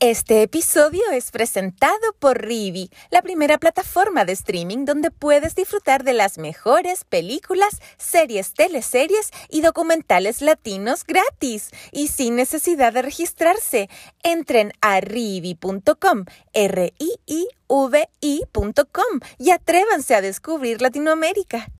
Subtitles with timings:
[0.00, 6.12] Este episodio es presentado por Rivi, la primera plataforma de streaming donde puedes disfrutar de
[6.12, 13.90] las mejores películas, series, teleseries y documentales latinos gratis y sin necesidad de registrarse.
[14.22, 21.72] Entren a rivi.com, r i i v i.com y atrévanse a descubrir Latinoamérica.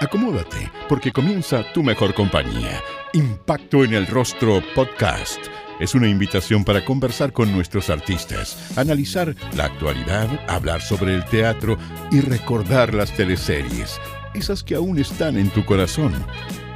[0.00, 2.80] Acomódate, porque comienza tu mejor compañía.
[3.12, 5.40] Impacto en el Rostro Podcast.
[5.80, 11.76] Es una invitación para conversar con nuestros artistas, analizar la actualidad, hablar sobre el teatro
[12.12, 14.00] y recordar las teleseries,
[14.34, 16.12] esas que aún están en tu corazón.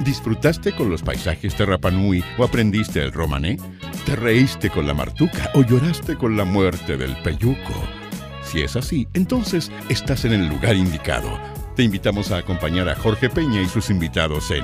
[0.01, 3.57] ¿Disfrutaste con los paisajes de Rapanui o aprendiste el romané?
[4.05, 7.73] ¿Te reíste con la martuca o lloraste con la muerte del peyuco?
[8.43, 13.29] Si es así, entonces estás en el lugar indicado te invitamos a acompañar a Jorge
[13.29, 14.63] Peña y sus invitados en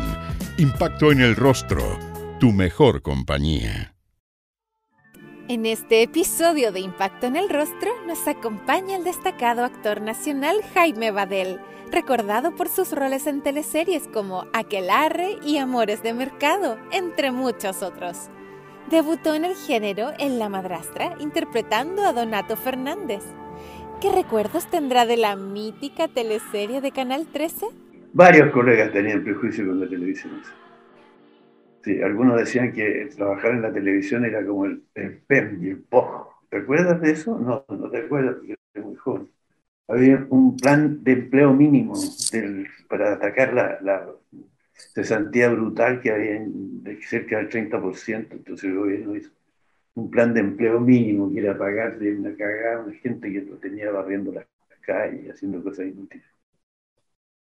[0.57, 1.99] Impacto en el Rostro,
[2.39, 3.95] tu mejor compañía.
[5.49, 11.11] En este episodio de Impacto en el Rostro nos acompaña el destacado actor nacional Jaime
[11.11, 11.59] Badel,
[11.91, 18.29] recordado por sus roles en teleseries como Aquelarre y Amores de Mercado, entre muchos otros.
[18.89, 23.23] Debutó en el género en La Madrastra, interpretando a Donato Fernández.
[24.01, 27.67] ¿Qué recuerdos tendrá de la mítica teleserie de Canal 13?
[28.13, 30.41] Varios colegas tenían prejuicio con la televisión.
[31.83, 34.81] Sí, algunos decían que trabajar en la televisión era como el,
[35.27, 36.29] PEM y el POJ.
[36.49, 37.37] ¿Te acuerdas de eso?
[37.37, 39.29] No, no te acuerdas porque eres muy joven.
[39.87, 41.93] Había un plan de empleo mínimo
[42.89, 44.07] para atacar la, la
[44.73, 46.43] cesantía brutal que había
[47.07, 48.31] cerca del 30%.
[48.31, 49.29] Entonces el gobierno hizo
[49.95, 53.57] un plan de empleo mínimo que era pagarle una cagada a una gente que lo
[53.57, 54.45] tenía barriendo las
[54.81, 56.25] calles, haciendo cosas inútiles.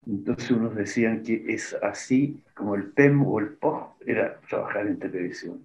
[0.05, 4.99] Entonces unos decían que es así como el PEM o el POG era trabajar en
[4.99, 5.63] televisión.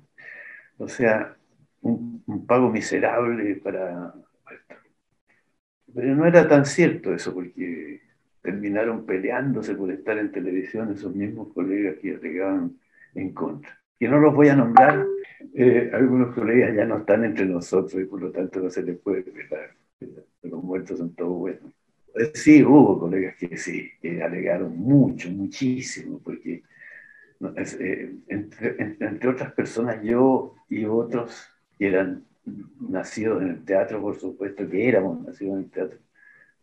[0.78, 1.36] O sea,
[1.82, 4.14] un, pago miserable para
[5.94, 8.00] Pero no era tan cierto eso, porque
[8.42, 12.78] terminaron peleándose por estar en televisión esos mismos colegas que llegaban
[13.14, 13.78] en contra.
[13.98, 15.04] Que no los voy a nombrar
[15.54, 18.98] eh, algunos colegas ya no están entre nosotros y por lo tanto no se les
[18.98, 19.70] puede pelar.
[20.42, 21.72] Los muertos son todos buenos.
[22.14, 26.62] Eh, sí, hubo colegas que sí, que alegaron mucho, muchísimo, porque
[27.80, 31.48] eh, entre, otras personas yo y otros
[31.78, 32.24] que eran
[32.80, 35.98] nacidos en el teatro, por supuesto que éramos nacidos en el teatro,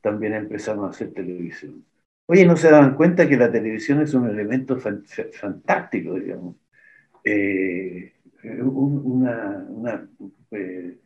[0.02, 1.84] también empezamos a hacer televisión.
[2.28, 6.56] Oye, ¿no se daban cuenta que la televisión es un elemento fantástico, digamos?
[7.26, 8.14] Eh,
[8.44, 10.08] una, una,
[10.52, 10.98] eh,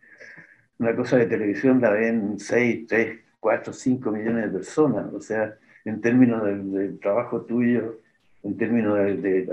[0.78, 5.13] una, cosa de televisión la ven 6, 3, 4, 5 millones de personas.
[5.13, 8.02] O sea, en términos del, trabajo tuyo,
[8.44, 9.47] en términos de,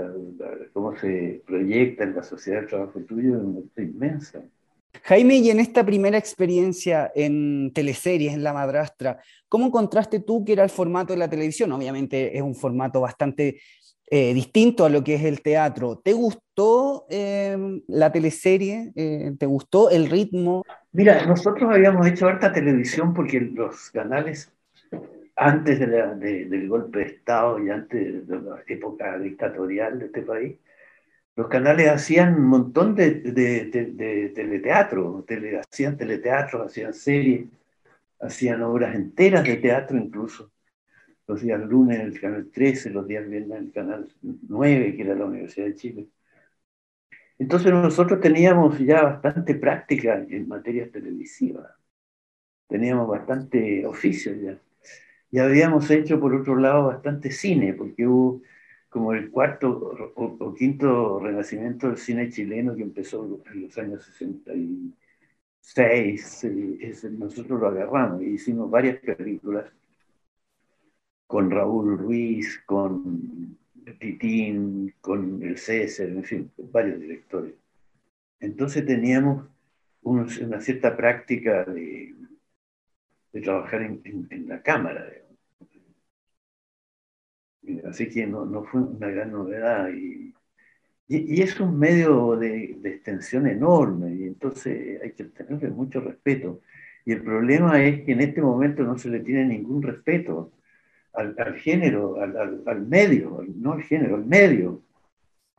[0.73, 3.41] cómo se proyecta en la sociedad el trabajo tuyo,
[3.75, 4.43] es inmensa.
[5.03, 10.53] Jaime, y en esta primera experiencia en teleseries, en La Madrastra, ¿cómo encontraste tú que
[10.53, 11.71] era el formato de la televisión?
[11.71, 13.61] Obviamente es un formato bastante
[14.09, 15.97] eh, distinto a lo que es el teatro.
[15.97, 18.93] ¿Te gustó em, la teleserie?
[18.95, 20.63] Eh, ¿Te gustó el ritmo?
[20.93, 24.53] Mira, nosotros habíamos hecho harta televisión porque los canales,
[25.35, 30.55] antes del golpe de Estado y antes de la época dictatorial de este país,
[31.35, 35.23] los canales hacían un montón de, de teleteatro,
[35.69, 37.47] hacían teleteatro, hacían series,
[38.21, 40.49] hacían obras enteras de teatro incluso
[41.27, 45.01] los días lunes en el canal 13, los días viernes en el canal 9, que
[45.01, 46.07] era la Universidad de Chile.
[47.39, 51.71] Entonces nosotros teníamos ya bastante práctica en materias televisivas,
[52.67, 54.59] teníamos bastante oficio ya.
[55.31, 58.41] Y habíamos hecho, por otro lado, bastante cine, porque hubo
[58.89, 66.43] como el cuarto o, quinto renacimiento del cine chileno que empezó en los años 66.
[66.45, 69.65] Eh, nosotros lo agarramos y hicimos varias películas
[71.27, 73.57] con Raúl Ruiz, con
[73.99, 77.53] Titín, con el César, en fin, varios directores.
[78.39, 79.45] Entonces teníamos
[80.01, 82.15] una cierta práctica de,
[83.43, 85.05] trabajar en, la cámara.
[87.87, 89.89] Así que no, fue una gran novedad.
[89.89, 90.33] Y,
[91.09, 96.61] es un medio de, de, extensión enorme, y entonces hay que tenerle mucho respeto.
[97.05, 100.51] Y el problema es que en este momento no se le tiene ningún respeto
[101.17, 104.81] al, género, al, medio, no al género, al medio.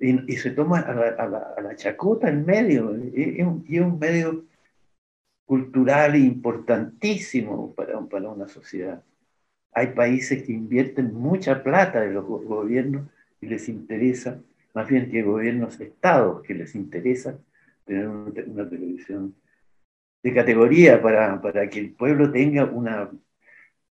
[0.00, 1.26] Y, se toma a
[1.60, 4.44] la, chacota el medio, y, un medio
[5.44, 9.02] cultural importantísimo para, para una sociedad.
[9.72, 13.08] Hay países que invierten mucha plata de los gobiernos
[13.40, 14.40] y les interesa,
[14.75, 17.38] más bien que gobiernos estados que les interesa
[17.84, 19.34] tener una, televisión
[20.22, 23.10] de categoría para, para, que el pueblo tenga una,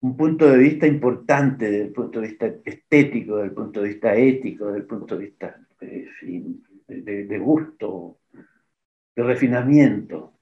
[0.01, 3.89] un punto de vista importante desde el punto de vista estético, desde el punto de
[3.89, 8.18] vista ético, desde el punto de vista de, de gusto,
[9.15, 10.33] de refinamiento.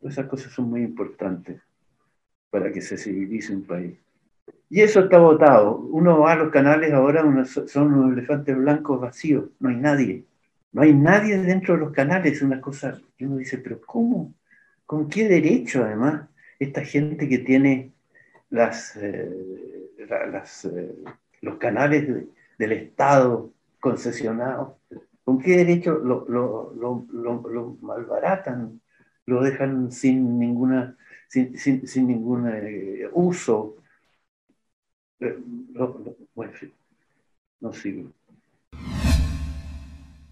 [0.00, 1.60] Esas cosas son muy importantes
[2.50, 3.98] para que se civilice un país.
[4.70, 5.78] Y eso está votado.
[5.78, 10.24] Uno va a los canales ahora, son unos elefantes blancos vacíos, no hay nadie.
[10.72, 14.34] No hay nadie dentro de los canales, es una cosa que uno dice, pero ¿cómo?
[14.84, 16.28] ¿Con qué derecho además
[16.58, 17.92] esta gente que tiene
[18.50, 20.94] las, eh, eh,
[21.40, 22.26] los canales
[22.58, 24.74] del Estado concesionados,
[25.24, 27.06] ¿con qué derecho lo,
[27.80, 28.80] malbaratan?
[29.26, 30.96] Lo dejan sin ninguna
[31.28, 33.76] sin, ningún eh, uso
[36.34, 36.52] bueno,
[37.60, 38.12] no sigo.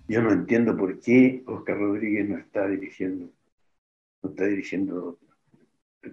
[0.09, 3.29] Yo no entiendo por qué Oscar Rodríguez no está dirigiendo,
[4.23, 5.19] no está dirigiendo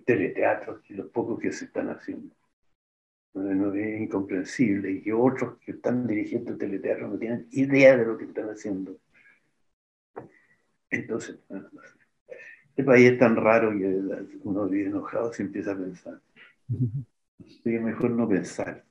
[0.06, 2.35] teleteatros y los pocos que se están haciendo.
[3.33, 8.18] No, es incomprensible y que otros que están dirigiendo teleteatro no tienen idea de lo
[8.18, 8.97] que están haciendo.
[10.89, 11.39] Entonces,
[12.69, 16.21] este país es tan raro que uno vive enojado se empieza a pensar.
[17.39, 18.86] Así que mejor no pensar.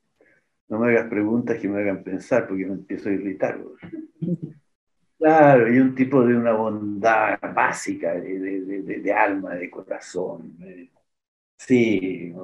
[0.68, 3.60] No me hagas preguntas que me hagan pensar porque me empiezo a irritar.
[5.22, 10.56] Claro, y un tipo de una bondad básica de, de, de, alma, de corazón.
[11.56, 12.34] Sí,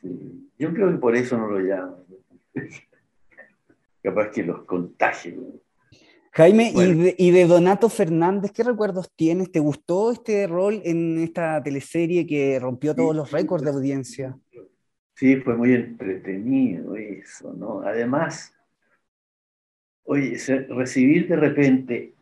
[0.00, 2.04] sí, yo creo que por eso no lo llamo.
[4.02, 5.34] Capaz que los contagio.
[6.32, 9.52] Jaime, ¿y, de, ¿y, de, Donato Fernández, qué recuerdos tienes?
[9.52, 14.36] ¿Te gustó este rol en esta teleserie que rompió todos los récords de audiencia?
[15.14, 17.82] Sí, fue muy entretenido eso, ¿no?
[17.82, 18.52] Además,
[20.02, 20.36] oye,
[20.68, 22.15] recibir de repente,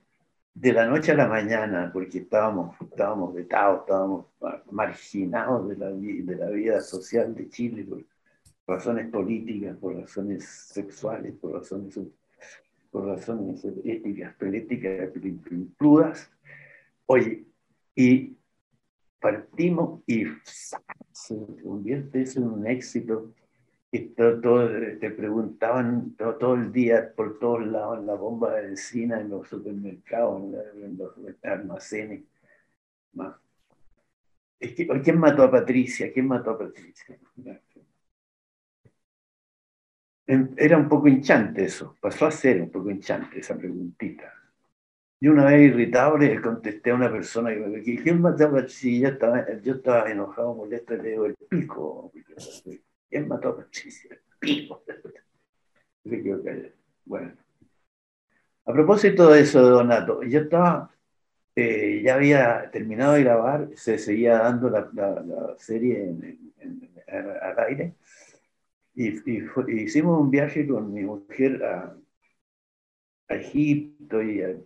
[0.54, 4.26] de la noche a la mañana, porque estábamos, estábamos vetados, estábamos
[4.70, 8.04] marginados de la, de la vida social de Chile por
[8.66, 11.98] razones políticas, por razones sexuales, por razones,
[12.90, 15.10] por razones éticas, políticas,
[15.76, 16.30] crudas.
[17.06, 17.44] Oye,
[17.96, 18.36] y
[19.20, 20.24] partimos y
[21.12, 23.34] se convierte eso en un éxito.
[24.16, 24.68] Todo,
[24.98, 29.48] te preguntaban todo, el día por todos lados, en la bomba de encina, en los
[29.48, 30.42] supermercados,
[30.74, 31.12] en, los
[31.44, 32.24] almacenes.
[34.58, 36.12] ¿Quién mató a Patricia?
[36.12, 37.16] ¿Quién mató a Patricia?
[40.26, 44.32] Era un poco hinchante eso, pasó a ser un poco hinchante esa preguntita.
[45.20, 49.16] Yo una vez irritado le contesté a una persona que ¿quién mató a Patricia?
[49.62, 52.10] Yo estaba, enojado, molesto, le digo, el pico.
[53.08, 54.18] ¿Quién mató a Patricia?
[54.38, 54.82] Pico.
[57.06, 57.34] Bueno.
[58.66, 60.90] A propósito de eso Donato, yo estaba,
[61.54, 66.50] eh, ya había terminado de grabar, se seguía dando la, la, serie en,
[67.06, 67.94] al aire,
[68.94, 71.94] y, y hicimos un viaje con mi mujer a,
[73.28, 74.56] a Egipto y a,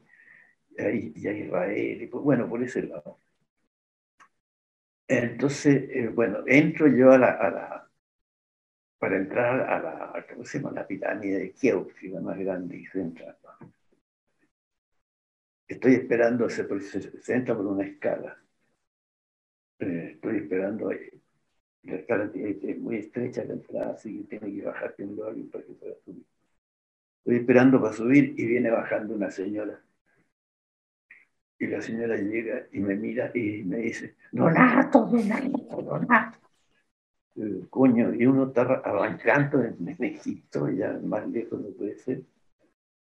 [0.79, 3.19] y a Israel, y pues, bueno, por ese lado.
[5.09, 7.88] Entonces, eh, bueno, entro yo a la, a la,
[8.99, 10.73] para entrar a la, ¿cómo se llama?
[10.73, 13.37] La pirámide de Keops, la más grande, y se entra.
[15.67, 16.67] Estoy esperando, se,
[17.21, 18.37] se, entra por una escala.
[19.79, 21.11] Eh, estoy esperando ahí.
[21.85, 25.65] La escala es muy estrecha la entrada, así que tiene que bajar primero alguien para
[25.65, 26.25] que pueda subir.
[27.19, 29.81] Estoy esperando para subir y viene bajando una señora
[31.59, 36.39] y la señora llega y me mira y me dice, Donato, Donato, Donato.
[37.71, 42.23] Coño, y uno está arrancando en, Egipto, ya más lejos no puede ser,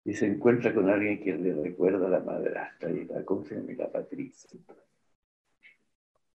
[0.05, 3.75] y se encuentra con alguien que le recuerda a la madrastra y la cosa y
[3.75, 4.61] la Patricia.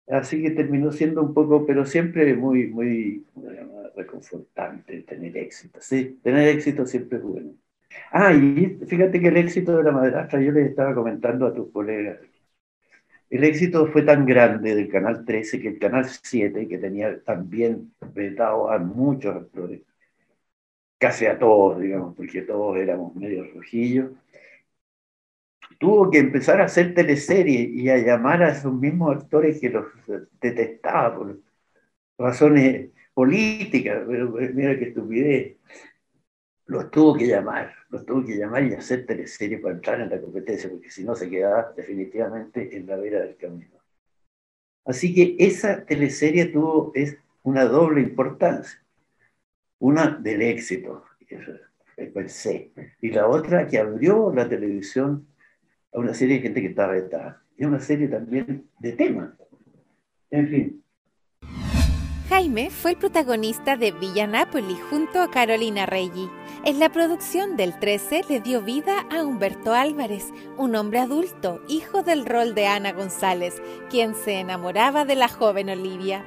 [0.07, 3.25] Así que terminó siendo un poco, pero siempre muy, muy
[3.95, 5.79] reconfortante tener éxito.
[5.81, 7.53] Sí, tener éxito siempre es bueno.
[8.11, 11.71] Ah, y fíjate que el éxito de la madrastra, yo les estaba comentando a tus
[11.71, 12.19] colegas,
[13.33, 17.91] el éxito fue tan grande del Canal 13 que el Canal 7, que tenía también
[18.13, 19.81] vetado a muchos actores,
[20.99, 24.11] casi a todos, digamos, porque todos éramos medio rojillos,
[25.79, 29.85] tuvo que empezar a hacer teleseries y a llamar a esos mismos actores que los
[30.39, 31.39] detestaba por
[32.19, 35.57] razones políticas, pero mira qué estupidez
[36.73, 40.19] los tuvo que llamar, los tuvo que llamar y hacer teleserie para entrar en la
[40.19, 43.79] competencia, porque si no se quedaba definitivamente en la vera del camino.
[44.83, 48.83] Así que esa teleserie tuvo es una doble importancia.
[49.79, 51.03] Una del éxito,
[52.13, 55.27] pensé, y la otra que abrió la televisión
[55.93, 57.43] a una serie de gente que estaba vetada.
[57.55, 59.31] es una serie también de temas.
[60.31, 60.82] En fin.
[62.33, 66.31] Jaime fue el protagonista de Villa Napoli junto a Carolina Reggi.
[66.65, 72.01] En la producción del 13 le dio vida a Humberto Álvarez, un hombre adulto, hijo
[72.01, 73.61] del rol de Ana González,
[73.91, 76.25] quien se enamoraba de la joven Olivia.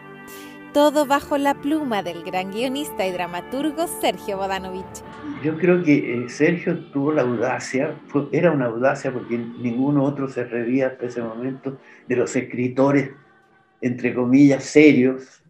[0.73, 5.03] Todo bajo la pluma del gran guionista y dramaturgo Sergio Bodanovich.
[5.43, 7.97] Yo creo que eh, Sergio tuvo la audacia,
[8.31, 13.11] era una audacia porque ninguno otro se atrevía hasta ese momento de los escritores,
[13.81, 15.43] entre comillas, serios,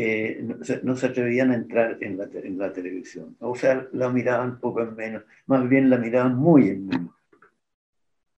[0.00, 0.40] eh,
[0.84, 2.16] no, se, atrevían a entrar en
[2.56, 3.36] la, televisión.
[3.40, 7.14] O sea, la miraban poco en menos, más bien la miraban muy en menos.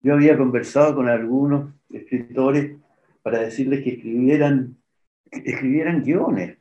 [0.00, 2.78] Yo había conversado con algunos escritores
[3.22, 4.78] para decirles que escribieran,
[5.30, 6.56] escribieran guiones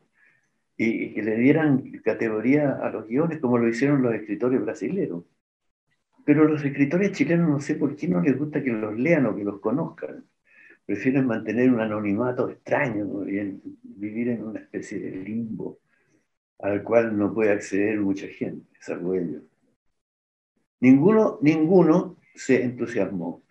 [0.75, 5.23] y, que le dieran categoría a los guiones como lo hicieron los escritores brasileños.
[6.25, 9.35] Pero los escritores chilenos no sé por qué no les gusta que los lean o
[9.35, 10.25] que los conozcan
[10.89, 15.77] prefieren mantener un anonimato extraño y vivir en una especie de limbo
[16.57, 19.43] al cual no puede acceder mucha gente, salvo ellos.
[20.79, 23.43] Ninguno, ninguno se entusiasmó.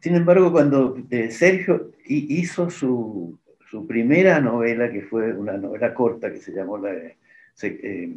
[0.00, 6.32] Sin embargo, cuando eh, Sergio hizo su, su, primera novela, que fue una novela corta
[6.32, 8.16] que se llamó La, eh,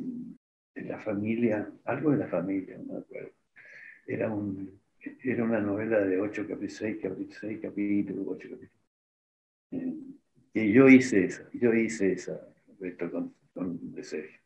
[0.75, 3.31] la familia, algo de la familia, no me acuerdo.
[4.07, 4.82] Era un,
[5.23, 8.83] era una novela de ocho capítulos, seis capítulos, capítulos, ocho capítulos.
[9.71, 9.95] Eh,
[10.53, 12.39] y yo hice esa, yo hice esa,
[13.11, 14.39] con, con de Sergio.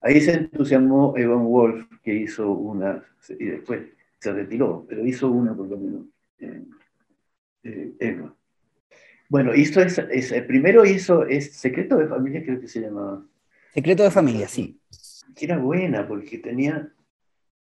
[0.00, 3.82] Ahí se entusiasmó Evan Wolf, que hizo una, y después
[4.20, 6.06] se retiró, pero hizo una por lo menos.
[6.38, 6.62] Eh,
[7.98, 8.22] eh,
[9.28, 10.06] bueno, hizo esa,
[10.46, 13.26] primero hizo es Secreto de Familia, creo que se llamaba.
[13.74, 14.80] Secreto de Familia, sí.
[15.34, 16.92] Que era buena porque tenía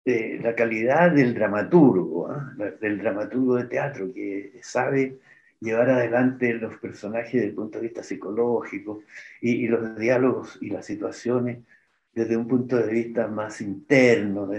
[0.07, 2.53] la calidad del dramaturgo, ¿ah?
[2.79, 5.19] del dramaturgo de teatro, que sabe
[5.59, 9.01] llevar adelante los personajes desde el punto de vista psicológico
[9.41, 11.59] y, los diálogos y las situaciones
[12.13, 14.49] desde un punto de vista más interno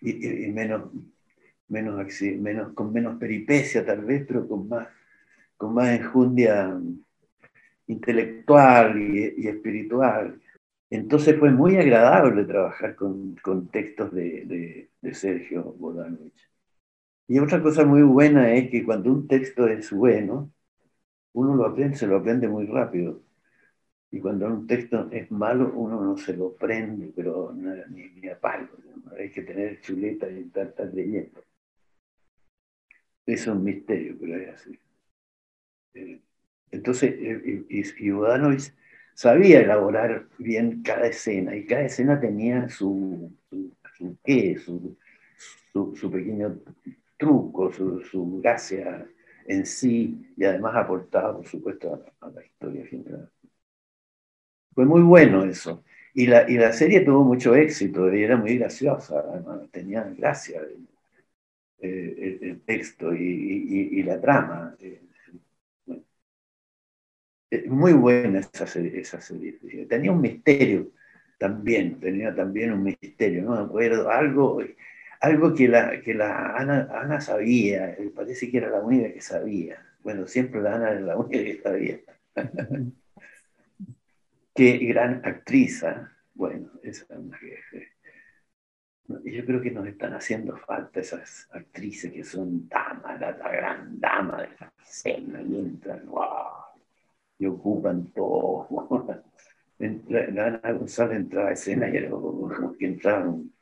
[0.00, 0.90] y, menos,
[1.68, 4.88] menos, menos, con menos peripecia tal vez, pero con más,
[5.56, 6.78] con más enjundia
[7.88, 8.96] intelectual
[9.36, 10.40] y espiritual.
[10.90, 13.36] Entonces fue muy agradable trabajar con,
[13.70, 16.50] textos de, Sergio Bodanovich.
[17.28, 20.52] Y otra cosa muy buena es que cuando un texto es bueno,
[21.32, 23.22] uno lo aprende, se lo aprende muy rápido.
[24.10, 28.38] Y cuando un texto es malo, uno no se lo aprende, pero ni, ni a
[28.38, 28.68] palo.
[29.18, 31.42] Hay que tener chuleta y estar, leyendo.
[33.26, 34.78] Es un misterio, pero es así.
[35.94, 36.20] Eh,
[36.70, 38.72] entonces, eh, y, y Bodanovich
[39.14, 43.32] sabía elaborar bien cada escena y cada escena tenía su,
[44.24, 46.60] qué, su, pequeño
[47.16, 49.06] truco, su, gracia
[49.46, 53.30] en sí y además aportaba, por supuesto, a, la historia general.
[54.74, 55.84] Fue muy bueno eso.
[56.14, 60.60] Y la, y la serie tuvo mucho éxito y era muy graciosa, además, tenía gracia
[61.80, 64.76] el, texto y, la trama.
[67.54, 69.58] Eh, eh, muy buena esa serie, esa serie.
[69.88, 70.90] Tenía un misterio
[71.38, 74.62] también, tenía también un misterio, no me acuerdo, algo,
[75.20, 79.20] algo que la, que la Ana, Ana sabía, eh, parece que era la única que
[79.20, 79.84] sabía.
[80.02, 82.00] Bueno, siempre la Ana era la única que sabía.
[84.54, 86.12] Qué gran actriz, ¿ah?
[86.34, 87.06] bueno, esa
[89.06, 94.42] yo creo que nos están haciendo falta esas actrices que son damas, la, gran dama
[94.42, 96.63] de la escena y entran, wow
[97.38, 98.68] y ocupan todo.
[99.78, 103.52] Entra, Ana González entraba a escena y era como que entraba un,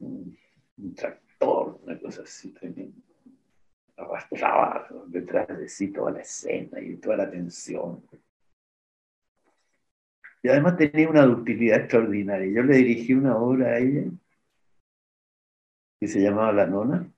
[0.00, 2.96] un, tractor, una cosa así tremenda.
[3.96, 8.02] Arrastraba detrás de sí toda la escena y toda la tensión.
[10.42, 12.52] Y además tenía una ductilidad extraordinaria.
[12.52, 14.10] Yo le dirigí una obra a ella
[16.00, 17.12] que se llamaba La Nona,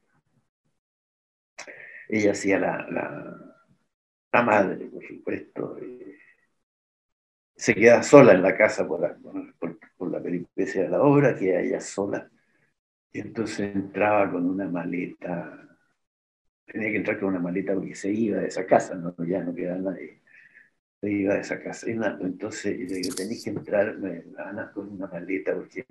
[2.11, 2.87] ella hacía la,
[4.33, 5.79] la, madre, por supuesto.
[7.57, 9.17] se quedaba sola en la casa por la,
[9.97, 12.29] por, la peripecia de la obra, que ella sola.
[13.13, 15.69] Y entonces entraba con una maleta,
[16.67, 19.15] tenía que entrar con una maleta porque se iba de esa casa, ¿no?
[19.25, 20.23] ya no quedaba nadie.
[21.01, 21.87] Se iba de esa casa.
[21.91, 23.97] Entonces le que entrar,
[24.39, 25.87] Ana, con una maleta porque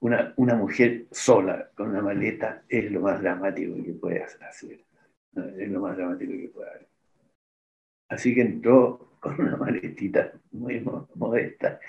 [0.00, 4.84] una, una mujer sola con una maleta es lo más dramático que puede hacer.
[5.58, 6.88] Es lo más dramático que puede haber.
[8.08, 10.80] Así que entró con una maletita muy
[11.14, 11.80] modesta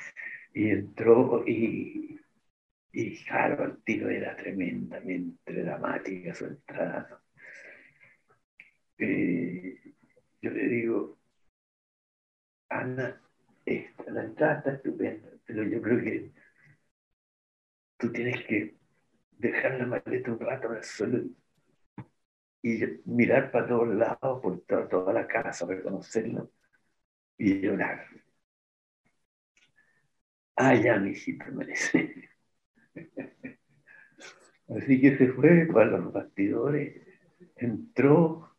[0.54, 2.20] y entró y,
[2.92, 7.22] Y claro, el tiro era tremendamente dramática su entrada.
[9.00, 9.94] Eh,
[10.42, 11.18] yo le digo,
[12.70, 13.22] Ana,
[13.66, 16.32] esta, la entrada está estupenda, pero yo creo que
[17.98, 18.76] tú tienes que
[19.32, 21.24] dejar la maleta un rato en el suelo
[22.62, 26.52] y mirar para todos lados, por toda, la casa, reconocerlo
[27.38, 28.06] y llorar.
[30.56, 32.30] Ah, ya, mi hijito, me dice.
[34.70, 36.96] Así que se fue para los bastidores,
[37.56, 38.56] entró,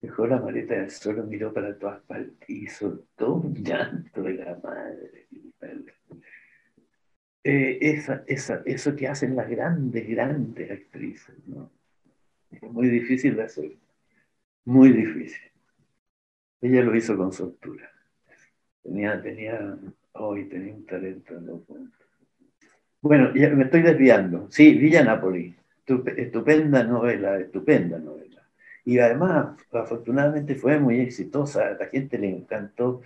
[0.00, 4.34] dejó la maleta en el suelo, miró para todas partes y soltó un llanto de
[4.34, 5.28] la madre.
[7.42, 11.70] Eh, esa, eso que hacen las grandes, grandes actrices, ¿no?
[12.50, 13.72] Es muy difícil de hacer,
[14.64, 15.50] muy difícil.
[16.60, 17.90] Ella lo hizo con soltura.
[18.82, 19.78] Tenía, tenía,
[20.12, 21.78] hoy tenía un talento loco.
[23.00, 24.50] Bueno, ya me estoy desviando.
[24.50, 25.54] Sí, Villa Napoli,
[26.16, 28.42] estupenda novela, estupenda novela.
[28.84, 33.00] Y además, afortunadamente fue muy exitosa, a la gente le encantó.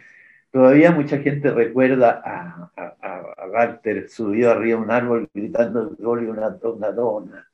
[0.55, 6.29] Todavía mucha gente recuerda a, a, a, Walter subido arriba de un árbol gritando gol
[6.29, 7.51] una, una dona,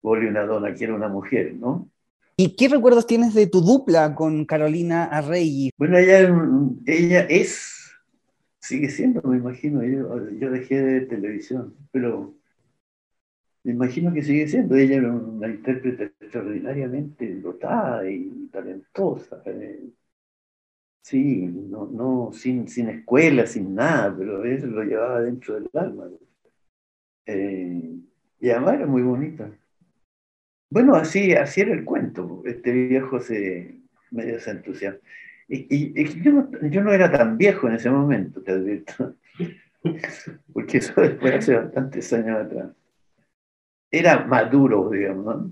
[0.00, 1.90] gol una dona, quiere una mujer, ¿no?
[2.36, 5.72] ¿Y qué recuerdos tienes de tu dupla con Carolina Arregui?
[5.76, 6.32] Bueno, ella,
[6.86, 7.80] ella es
[8.60, 12.34] Sigue siendo, me imagino, yo, dejé de televisión, pero
[13.64, 14.76] me imagino que sigue siendo.
[14.76, 19.42] Ella era una intérprete extraordinariamente dotada y talentosa.
[19.46, 19.90] Eh.
[21.02, 26.08] Sí, no, no sin, sin escuela, sin nada, pero eso lo llevaba dentro del alma.
[27.26, 27.96] Eh,
[28.40, 29.50] y además era muy bonita.
[30.70, 32.42] Bueno, así, así era el cuento.
[32.44, 33.80] Este viejo se
[34.10, 35.00] medio se entusiasma.
[35.48, 39.16] Y, yo, no, era tan viejo en ese momento, te advierto.
[40.52, 42.70] Porque eso fue hace bastantes años atrás.
[43.90, 45.50] Era maduro, digamos, ¿no?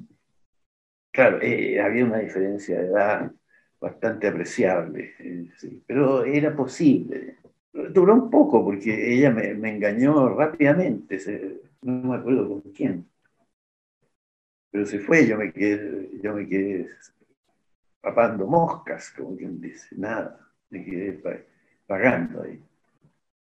[1.10, 3.32] Claro, eh, había una diferencia de edad
[3.80, 5.50] bastante apreciable, eh,
[5.86, 7.36] pero era posible.
[7.72, 11.18] Duró un poco porque ella me, engañó rápidamente,
[11.82, 13.06] no me acuerdo con quién.
[14.70, 16.88] Pero se fue, yo me quedé, yo me quedé
[18.00, 20.38] papando moscas, como quien dice, nada,
[20.70, 21.20] me quedé
[21.86, 22.62] pagando ahí.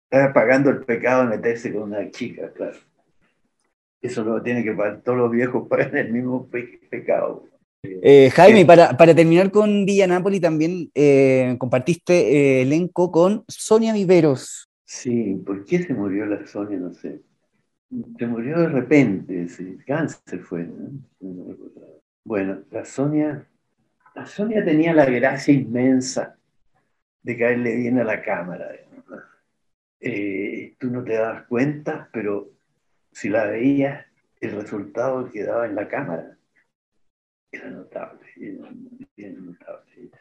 [0.03, 2.77] Estaba pagando el pecado de meterse con una chica, claro.
[4.01, 6.49] Eso lo tiene que pagar, todos los viejos pagan el mismo
[6.89, 7.47] pecado.
[7.83, 13.93] Eh, Jaime, eh, para, para, terminar con Villa Napoli, también eh, compartiste elenco con Sonia
[13.93, 14.69] Viveros.
[14.85, 16.77] Sí, ¿por qué se murió la Sonia?
[16.79, 17.21] No sé.
[18.17, 20.67] Se murió de repente, sí, cáncer fue.
[22.23, 23.45] Bueno, la Sonia
[24.15, 26.37] la Sonia tenía la gracia inmensa
[27.21, 28.69] de caerle bien a la cámara.
[29.99, 32.49] Tú no te dabas cuenta, pero
[33.11, 34.05] si la veías,
[34.39, 36.37] el resultado que daba en la cámara
[37.53, 38.25] era notable,
[39.17, 40.11] notable.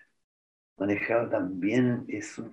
[0.76, 2.50] Manejaba también eso,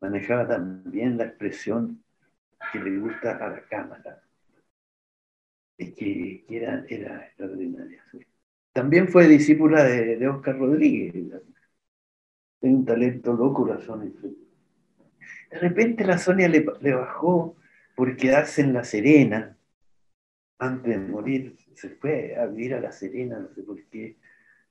[0.00, 2.02] manejaba también la expresión
[2.72, 4.22] que le gusta a la cámara,
[5.78, 8.02] y que, era, era extraordinaria.
[8.72, 11.12] También fue discípula de, Oscar Rodríguez.
[12.60, 14.12] Tiene un talento loco la Sonia.
[15.50, 17.56] De repente la Sonia le, bajó
[17.94, 19.56] por quedarse en La Serena.
[20.58, 24.16] Antes de morir, se fue a vivir a La Serena, no sé por qué.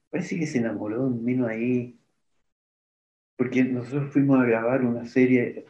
[0.09, 1.97] Parece que se enamoró de un vino ahí.
[3.37, 5.65] Porque nosotros fuimos a grabar una serie,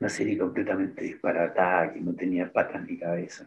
[0.00, 3.46] una serie completamente disparatada, que no tenía patas ni cabeza.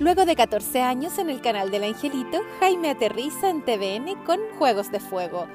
[0.00, 4.90] Luego de 14 años en el canal del Angelito, Jaime aterriza en TVN con Juegos
[4.90, 5.46] de Fuego.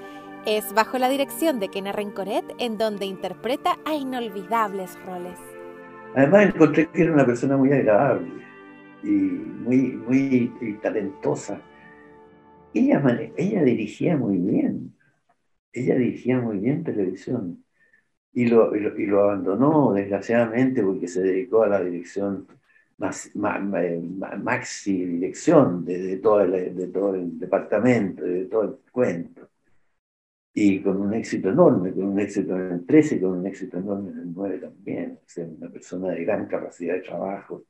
[0.46, 5.40] Es bajo la dirección de Kena Rencoret en donde interpreta a inolvidables roles.
[6.16, 8.46] Además encontré que era una persona muy agradable
[9.06, 11.62] y muy, muy talentosa.
[12.74, 13.02] Ella,
[13.38, 14.96] ella dirigía muy bien,
[15.72, 17.64] ella dirigía muy bien televisión
[18.34, 22.48] y lo, y lo abandonó desgraciadamente porque se dedicó a la dirección
[22.98, 29.50] maxi dirección de, todo el, de todo el departamento, de todo el cuento.
[30.54, 33.78] Y con un éxito enorme, con un éxito en el 13 y con un éxito
[33.78, 35.20] enorme en el 9 también.
[35.38, 37.66] O una persona de gran capacidad de trabajo,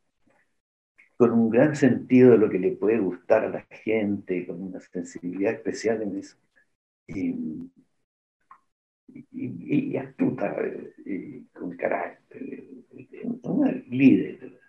[1.18, 4.80] con un gran sentido de lo que le puede gustar a la gente, con una
[4.80, 6.38] sensibilidad especial en eso.
[7.08, 7.70] Y,
[9.32, 10.56] y, astuta,
[11.54, 12.66] con carácter,
[13.44, 14.60] una líder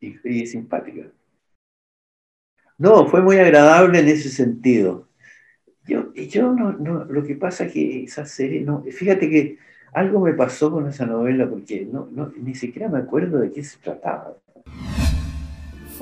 [0.00, 1.10] y, simpática.
[2.78, 5.08] No, fue muy agradable en ese sentido.
[5.86, 9.58] Yo, yo no, no, lo que pasa es que esa serie, no, fíjate que
[9.92, 13.64] algo me pasó con esa novela porque no, no, ni siquiera me acuerdo de qué
[13.64, 14.36] se trataba.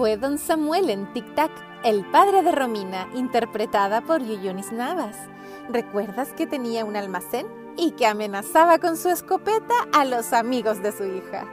[0.01, 1.51] Fue Don Samuel en Tic Tac,
[1.85, 5.29] el padre de Romina, interpretada por Yuyunis Navas.
[5.71, 7.45] ¿Recuerdas que tenía un almacén
[7.77, 11.45] y que amenazaba con su escopeta a los amigos de su hija?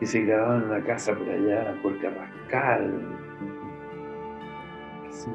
[0.00, 2.94] Y se grababa en una casa por allá, por Carrascal.
[5.10, 5.30] Sí,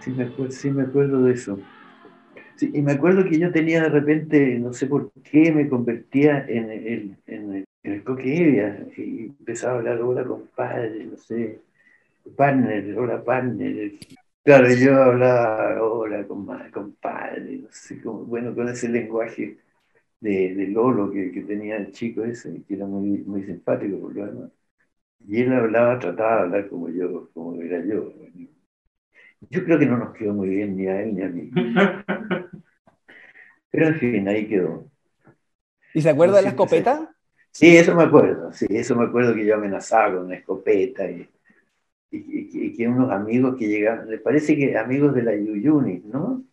[0.00, 1.58] sí me, acuerdo, sí me acuerdo de eso.
[2.54, 6.42] Sí, y me acuerdo que yo tenía de repente, no sé por qué, me convertía
[6.48, 8.28] en el, el coque
[8.96, 11.60] y empezaba a hablar, hola compadre, no sé,
[12.36, 13.92] partner, hola partner.
[14.44, 19.58] Claro, yo hablaba, hola compadre, no sé, bueno, con ese lenguaje
[20.20, 24.14] de, de Lolo que, que, tenía el chico ese, que era muy, muy simpático por
[24.14, 24.50] lo demás.
[25.26, 28.12] Y él hablaba, trataba de hablar como yo, como era yo.
[29.48, 31.50] Yo creo que no nos quedó muy bien ni a él ni a mí.
[33.70, 34.90] Pero en fin, ahí quedó.
[35.94, 37.14] ¿Y se acuerda de la escopeta?
[37.52, 41.28] Sí, eso me acuerdo, sí, eso me acuerdo que yo amenazaba con una escopeta y,
[42.10, 46.44] y, y que unos amigos que llegaban, le parece que amigos de la Yuyuni, ¿no?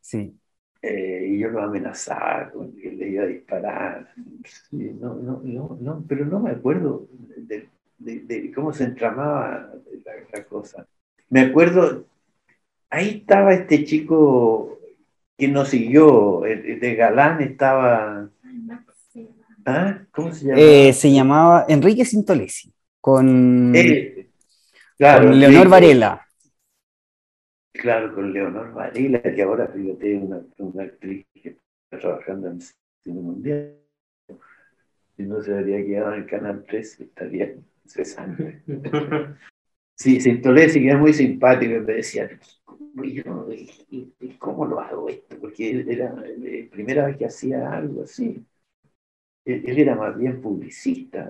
[0.00, 0.36] Sí.
[0.82, 4.14] Eh, y yo los amenazaba con que le iba a disparar.
[4.44, 9.72] Sí, no, no, no, no, pero no me acuerdo de, de, de cómo se entramaba
[10.04, 10.86] la, la, cosa.
[11.28, 12.06] Me acuerdo,
[12.90, 14.78] ahí estaba este chico
[15.36, 18.30] que nos siguió, el, de Galán estaba...
[19.66, 20.06] ¿Ah?
[20.10, 20.62] ¿Cómo se llamaba?
[20.66, 24.30] Eh, se llamaba Enrique Sintolesi, con, Eh,
[24.96, 25.68] claro, con Leonor.
[25.68, 26.26] Varela.
[27.72, 33.20] Claro, con Leonor Varela, que ahora fíjate, una, una actriz que está trabajando en cine
[33.20, 33.76] mundial.
[35.16, 37.54] Si no se habría quedado en el canal 3, estaría
[37.86, 38.62] cesante.
[39.96, 42.30] Sí, Sintolesi, que era muy simpático, me decía,
[42.96, 45.36] "Uy, yo, ¿y- y- y ¿cómo lo hago esto?
[45.38, 48.42] Porque era la primera vez que hacía algo así.
[49.44, 51.28] Él, él era más bien publicista.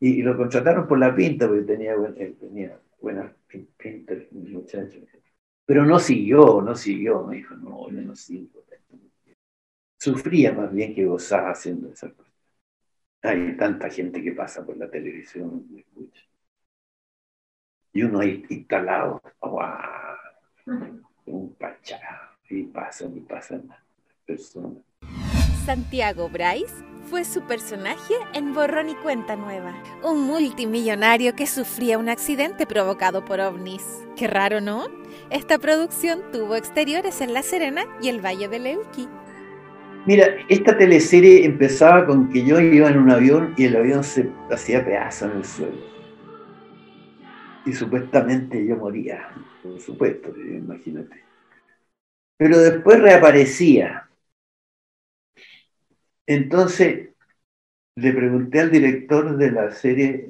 [0.00, 4.98] Y, lo contrataron por la pinta, porque tenía, él tenía buenas pin- pintas, muchacho.
[5.64, 8.62] Pero no siguió, no siguió, me dijo, no, yo no sigo.
[9.98, 12.30] Sufría más bien que gozaba haciendo esa cosa.
[13.22, 16.22] Hay tanta gente que pasa por la televisión, me escucha.
[17.92, 20.16] Y uno ahí instalado, ¡guau!
[21.26, 22.00] un pachá,
[22.48, 23.80] y pasan y pasan las
[24.26, 24.82] personas.
[25.64, 26.74] Santiago Bryce
[27.08, 29.72] fue su personaje en Borrón y Cuenta Nueva,
[30.02, 33.84] un multimillonario que sufría un accidente provocado por ovnis.
[34.16, 34.86] Qué raro, ¿no?
[35.30, 39.08] Esta producción tuvo exteriores en La Serena y el Valle del Elqui.
[40.04, 44.28] Mira, esta teleserie empezaba con que yo iba en un avión y el avión se
[44.50, 45.92] hacía pedazos en el suelo.
[47.66, 49.28] Y supuestamente yo moría,
[49.62, 51.22] por supuesto, imagínate.
[52.36, 54.08] Pero después reaparecía.
[56.26, 57.10] Entonces
[57.96, 60.28] le pregunté al director de la serie,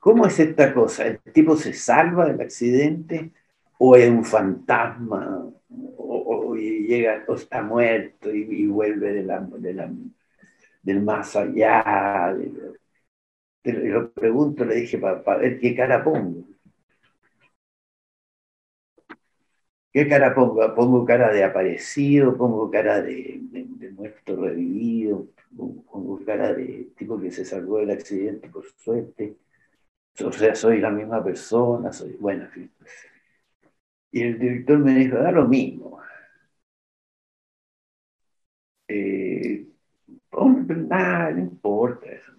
[0.00, 1.06] ¿cómo es esta cosa?
[1.06, 3.32] ¿El tipo se salva del accidente
[3.78, 5.50] o es un fantasma?
[5.96, 9.12] O, llega, o está muerto y, vuelve
[10.82, 12.34] del más allá.
[13.62, 16.44] Te lo pregunto, le dije, para pa ver qué cara pongo.
[19.92, 20.74] ¿Qué cara pongo?
[20.74, 22.36] ¿Pongo cara de aparecido?
[22.36, 23.40] ¿Pongo cara de,
[23.96, 25.28] muerto revivido?
[25.56, 29.36] ¿Pongo, ¿Pongo cara de tipo que se salvó del accidente por suerte?
[30.24, 32.72] O sea, soy la misma persona, soy, bueno, en fin.
[34.12, 36.00] Y el director me dijo, da lo mismo.
[38.88, 39.66] Eh,
[40.88, 42.32] nada, no importa eso.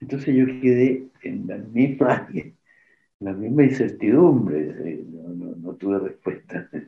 [0.00, 2.28] Entonces yo quedé en la misma,
[3.20, 6.68] la misma incertidumbre, eh, no, no, no tuve respuesta.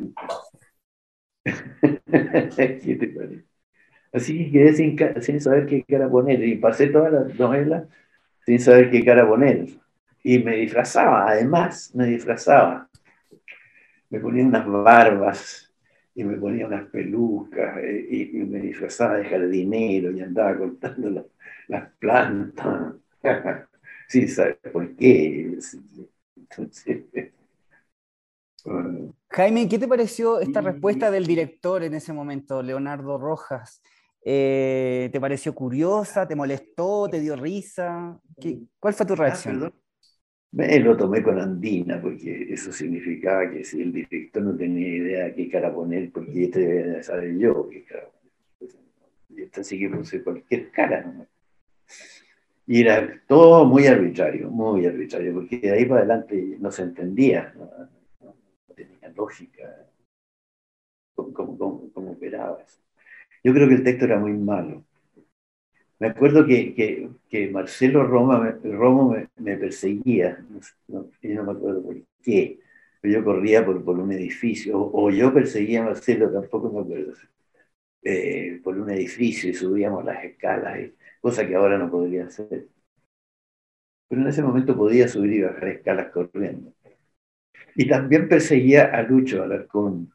[1.44, 3.44] ¿Qué te parece?
[4.12, 7.86] Así que quedé sin, sin saber qué cara poner y pasé toda la novela
[8.46, 9.68] sin saber qué cara poner.
[10.22, 12.88] Y me disfrazaba, además, me disfrazaba.
[14.10, 15.72] Me ponía unas barbas
[16.14, 21.24] y me ponía unas pelucas eh, y, me disfrazaba de jardinero y andaba cortando la,
[21.68, 22.94] las plantas
[24.08, 25.58] sin saber por qué.
[26.50, 27.04] Entonces,
[28.64, 29.14] bueno.
[29.28, 33.82] Jaime, ¿qué te pareció esta respuesta del director en ese momento, Leonardo Rojas?
[34.22, 36.26] Eh, ¿Te pareció curiosa?
[36.26, 37.08] ¿Te molestó?
[37.08, 38.20] ¿Te dio risa?
[38.40, 39.64] ¿Qué, ¿Cuál fue tu reacción?
[39.64, 39.72] Ah,
[40.52, 45.24] me lo tomé con andina, porque eso significaba que si el director no tenía idea
[45.26, 48.10] de qué cara poner, porque este debe saber yo qué cara
[48.58, 48.74] poner.
[49.28, 51.28] Y esta sí que puse cualquier cara nomás.
[52.70, 57.52] Y era todo muy arbitrario, muy arbitrario, porque de ahí para adelante no se entendía,
[57.58, 58.36] no,
[58.76, 59.88] tenía lógica
[61.16, 62.80] cómo, cómo, cómo, cómo operaba eso.
[63.42, 64.84] Yo creo que el texto era muy malo.
[65.98, 67.10] Me acuerdo que,
[67.50, 70.38] Marcelo Roma, Romo me, perseguía,
[70.86, 72.60] no, no, me acuerdo por qué,
[73.00, 77.14] pero yo corría por, por un edificio, o, yo perseguía a Marcelo, tampoco me acuerdo,
[78.04, 82.68] eh, por un edificio y subíamos las escalas, y, cosa que ahora no podría hacer.
[84.08, 86.74] Pero en ese momento podía subir y bajar escalas corriendo.
[87.74, 90.12] Y también perseguía a Lucho Alarcón,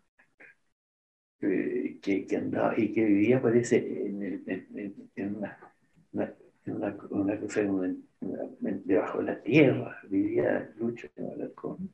[1.42, 4.44] eh, que, andaba y que vivía, parece, en,
[5.16, 5.36] en,
[6.66, 6.98] una,
[7.40, 7.62] cosa
[8.60, 10.00] debajo de la tierra.
[10.10, 11.94] Vivía Lucho Alarcón.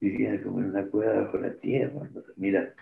[0.00, 2.08] Vivía como en una cueva debajo de la tierra.
[2.36, 2.74] Mira,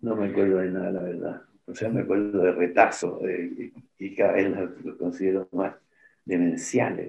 [0.00, 1.42] no me acuerdo de nada, la verdad.
[1.66, 3.20] O sea, me acuerdo de retazo
[3.98, 4.50] y cada vez
[4.84, 5.74] lo considero más
[6.24, 7.08] demenciales.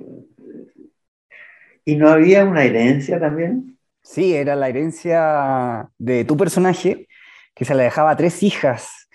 [1.85, 3.77] ¿Y no había una herencia también?
[4.01, 7.07] Sí, era la herencia de tu personaje,
[7.53, 9.09] que se la dejaba a tres hijas,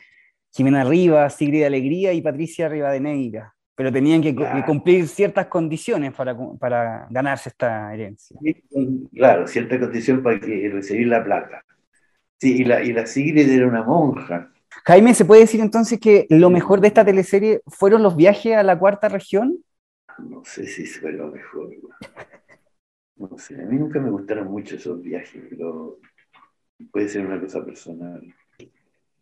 [0.53, 4.35] Jimena Rivas, Sigrid Alegría y Patricia Rivadeneira, pero tenían que,
[4.67, 8.39] cumplir ciertas condiciones para, para, ganarse esta herencia.
[9.15, 11.65] Claro, cierta condición para que, recibir la plata.
[12.39, 14.52] Sí, y la, y la Sigrid era una monja.
[14.85, 18.63] Jaime, ¿se puede decir entonces que lo mejor de esta teleserie fueron los viajes a
[18.63, 19.59] la cuarta región?
[20.19, 21.71] No sé si fue lo mejor.
[23.17, 25.99] No sé, a mí nunca me gustaron mucho esos viajes, pero
[26.93, 28.23] puede ser una cosa personal.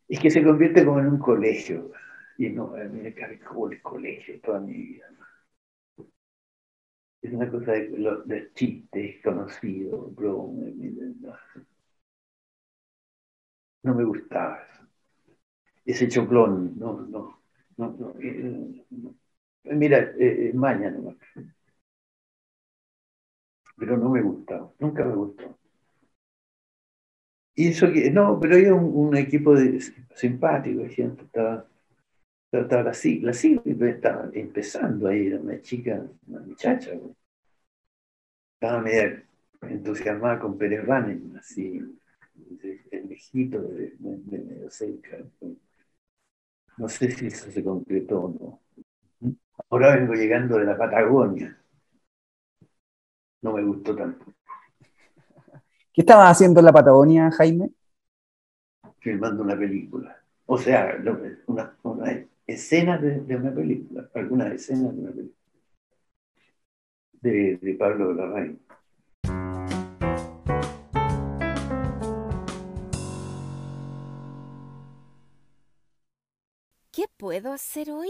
[0.09, 1.93] Es que se convierte como en un colegio.
[2.39, 5.07] Y no, a mí me cabe como el colegio toda mi vida.
[7.23, 7.89] Es una cosa de,
[8.27, 10.73] de chistes conocidos, bromas.
[10.75, 11.35] No,
[13.83, 14.80] no me gustaba eso.
[15.85, 17.39] Ese choplón, no, no,
[17.77, 18.15] no, no.
[18.21, 19.15] Eh, no.
[19.65, 20.99] Mira, eh, eh mañana
[23.77, 25.59] Pero no me gustó, nunca me gustó.
[27.55, 29.81] Y eso que, no, pero había un, equipo de,
[30.15, 31.67] simpático, gente, estaba,
[32.53, 36.93] estaba la, la estaba empezando ahí, era una chica, una muchacha,
[38.55, 39.23] estaba media
[39.63, 41.81] entusiasmada con Pérez Vanen, así,
[42.91, 45.19] el viejito de, medio cerca.
[46.79, 48.29] No sé si eso se concretó o
[49.23, 49.35] no.
[49.69, 51.57] Ahora vengo llegando de la Patagonia.
[53.43, 54.25] No me gustó tanto.
[55.93, 57.71] ¿Qué estabas haciendo en la Patagonia, Jaime?
[58.99, 60.17] Filmando una película.
[60.47, 60.97] O sea,
[61.47, 65.37] una, una escena de, una película, algunas escenas de una película.
[67.23, 68.61] De, de Pablo Larraín.
[77.21, 78.09] Puedo hacer hoy?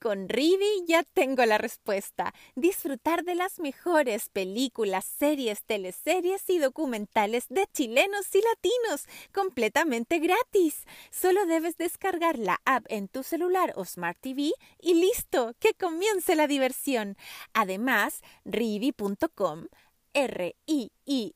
[0.00, 2.34] Con Rivi ya tengo la respuesta.
[2.56, 10.86] Disfrutar de las mejores películas, series, teleseries y documentales de chilenos y latinos completamente gratis.
[11.12, 14.50] Solo debes descargar la app en tu celular o Smart TV
[14.80, 17.16] y listo, que comience la diversión.
[17.54, 19.68] Además, rivi.com,
[20.14, 21.32] R-I-I-V-I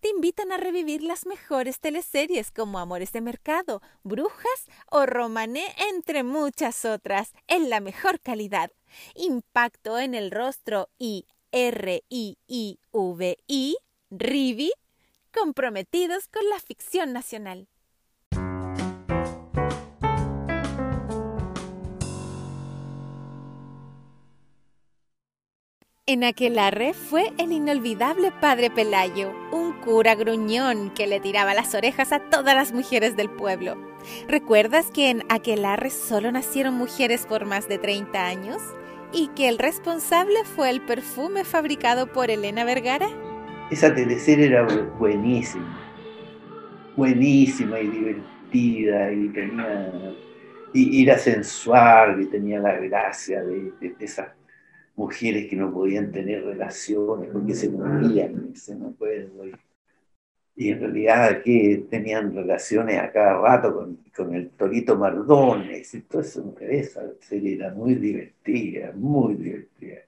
[0.00, 6.22] te invitan a revivir las mejores teleseries como Amores de Mercado, Brujas o Romané, entre
[6.22, 8.70] muchas otras, en la mejor calidad.
[9.14, 12.36] Impacto en el rostro y R-I-I-V-I,
[14.10, 14.72] Rivi,
[15.32, 17.68] comprometidos con la ficción nacional.
[26.06, 32.12] En Aquelarre fue el inolvidable padre Pelayo, un cura gruñón que le tiraba las orejas
[32.12, 33.78] a todas las mujeres del pueblo.
[34.28, 38.60] ¿Recuerdas que en Aquelarre solo nacieron mujeres por más de 30 años?
[39.14, 43.08] ¿Y que el responsable fue el perfume fabricado por Elena Vergara?
[43.70, 44.66] Esa teleserie era
[44.98, 45.80] buenísima,
[46.96, 50.12] buenísima y divertida y tenía...
[50.74, 54.26] Y, era sensual y tenía la gracia de, de, de esas
[54.96, 59.32] mujeres que no podían tener relaciones porque se morían, se no pueden
[60.56, 66.00] Y en realidad que tenían relaciones a cada rato con, con el Torito Mardones y
[66.02, 70.00] todo eso, esa serie era muy divertida, muy divertida.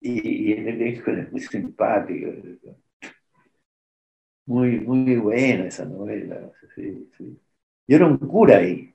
[0.00, 2.28] Y, y el elenco era muy simpático.
[4.46, 6.50] Muy, muy buena esa novela.
[6.74, 7.40] Sí, sí.
[7.86, 8.93] Yo era un cura ahí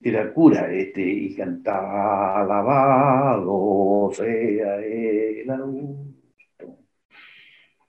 [0.00, 6.78] era cura este, y cantaba alabado sea el augusto,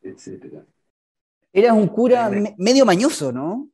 [0.02, 0.63] etc.
[1.54, 3.70] Eras un cura medio mañoso, ¿no?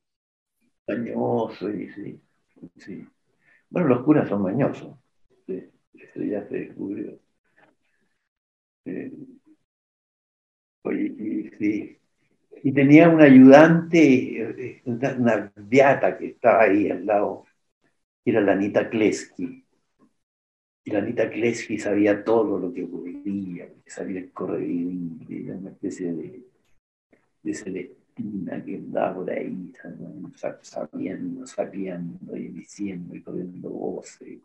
[0.86, 2.20] Mañoso, sí,
[2.76, 3.06] sí.
[3.70, 4.96] Bueno, los curas son mañosos,
[5.46, 7.18] eso ya se descubrió.
[8.84, 9.10] Eh,
[10.82, 11.98] oye, sí,
[12.64, 17.44] y tenía un ayudante, una viata que estaba ahí al lado,
[18.24, 19.64] era la Anita Kleski.
[20.86, 26.12] Y la Anita Kleski sabía todo lo que ocurría, sabía el correvivir, era una especie
[26.12, 26.44] de,
[27.42, 29.72] de Celestina que andaba por ahí,
[30.62, 34.40] sabiendo, sabiendo y diciendo y corriendo voces.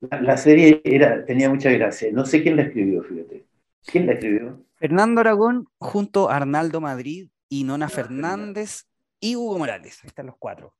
[0.00, 2.10] La, la, serie era, tenía mucha gracia.
[2.12, 3.44] No sé quién la escribió, fíjate.
[3.84, 4.64] ¿Quién la escribió?
[4.76, 8.86] Fernando Aragón junto a Arnaldo Madrid y Nona Fernández
[9.18, 10.00] y Hugo Morales.
[10.02, 10.74] Ahí están los cuatro.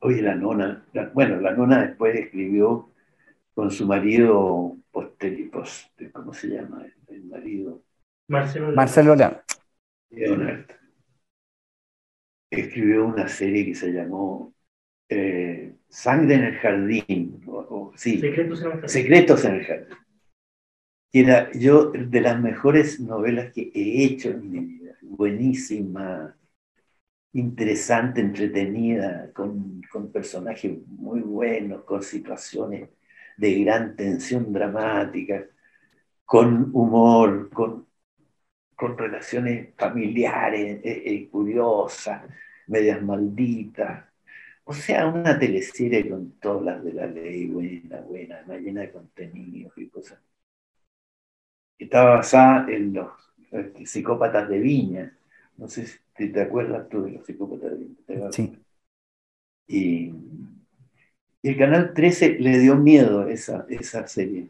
[0.00, 2.90] Oye, la nona, bueno, la nona después escribió
[3.54, 6.86] con su marido posteripos, ¿cómo se llama?
[7.08, 7.82] El marido.
[8.28, 9.16] Marcelo, Marcelo
[10.10, 10.66] Leonard.
[12.50, 14.54] Escribió una serie que se llamó
[15.08, 17.44] eh, Sangre en el Jardín.
[17.94, 18.88] sí, Secretos en el Jardín.
[18.88, 19.96] Secretos en el Jardín
[21.12, 24.96] que era yo de las mejores novelas que he hecho en mi vida.
[25.02, 26.36] Buenísima,
[27.32, 32.90] interesante, entretenida, con, con personajes muy buenos, con situaciones
[33.36, 35.46] de gran tensión dramática,
[36.24, 37.86] con humor, con,
[38.76, 42.22] con relaciones familiares eh, eh, curiosas,
[42.66, 44.06] medias malditas.
[44.64, 49.72] O sea, una teleserie con todas las de la ley, buena, buena, llena de contenidos
[49.78, 50.20] y cosas
[51.80, 53.08] estaba basada en los
[53.84, 55.16] psicópatas de Viña.
[55.60, 58.32] No sé si te acuerdas tú de los psicópatas de.
[58.32, 58.58] Sí.
[59.68, 60.10] Y,
[61.42, 64.48] el Canal 13 le dio miedo a esa, esa serie.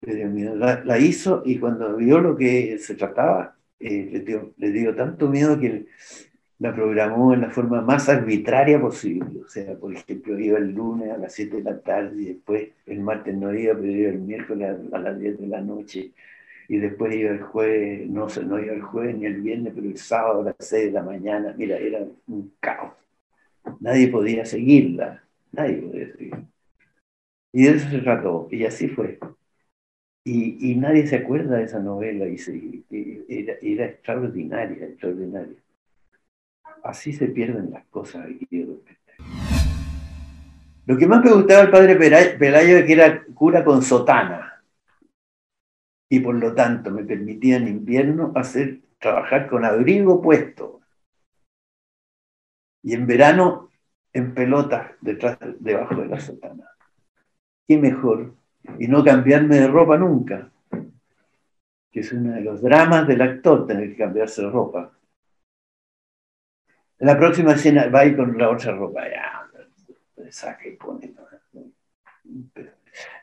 [0.00, 0.54] Le dio miedo.
[0.56, 5.28] La, hizo y cuando vio lo que se trataba, eh, le, dio, le dio tanto
[5.28, 5.86] miedo que
[6.58, 9.40] la programó en la forma más arbitraria posible.
[9.44, 12.70] O sea, por ejemplo, iba el lunes a las 7 de la tarde y después
[12.86, 16.12] el martes no iba, pero iba el miércoles a, las 10 de la noche.
[16.70, 19.98] Y después iba el jueves, no, no iba el jueves ni el viernes, pero el
[19.98, 21.52] sábado a las 6 de la mañana.
[21.58, 22.92] Mira, era un caos.
[23.80, 25.20] Nadie podía seguirla.
[25.50, 26.44] Nadie podía seguirla.
[27.52, 28.46] Y de eso se trató.
[28.52, 29.18] Y así fue.
[30.24, 32.28] Y, nadie se acuerda de esa novela.
[32.28, 32.84] Y,
[33.28, 35.56] era, era extraordinaria, extraordinaria.
[36.84, 38.28] Así se pierden las cosas
[40.86, 41.96] Lo que más me gustaba del padre
[42.38, 44.49] Pelayo es que era cura con sotana.
[46.10, 48.34] Y por lo tanto me permitía en invierno
[48.98, 50.80] trabajar con abrigo puesto.
[52.82, 53.70] Y en verano
[54.12, 56.68] en pelotas detrás, debajo de la sotana.
[57.66, 58.34] Qué mejor.
[58.78, 60.50] Y no cambiarme de ropa nunca.
[61.90, 64.92] Que es uno de los dramas del actor, tener que cambiarse de ropa.
[66.98, 69.48] La próxima escena va ir con la otra ropa, ya,
[70.30, 71.14] saca y pone.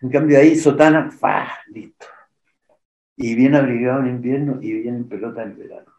[0.02, 2.08] En cambio ahí, sotana, fa, listo.
[3.18, 5.92] Y bien abrigado en invierno y bien en pelota en verano.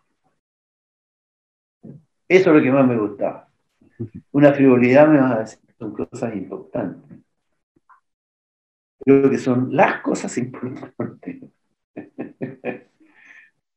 [2.29, 3.49] Eso es lo que más me gustaba.
[4.33, 7.19] Una frivolidad me va a decir, son cosas importantes.
[9.01, 11.43] Creo que son las cosas importantes.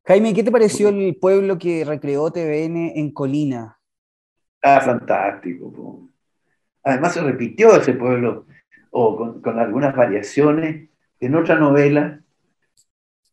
[0.05, 3.79] Jaime, ¿qué te pareció el pueblo que recreó TVN en Colina?
[4.61, 6.09] Ah, fantástico.
[6.83, 8.45] Además se repitió ese pueblo,
[8.89, 12.20] o con, algunas variaciones, en otra novela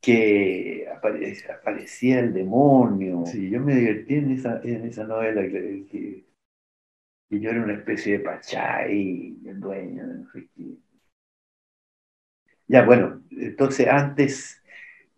[0.00, 3.24] que aparecía, el demonio.
[3.26, 6.24] Sí, yo me divertí en esa, en esa novela que,
[7.30, 10.76] yo era una especie de pachay, el dueño, no sé qué.
[12.66, 14.58] Ya, bueno, entonces antes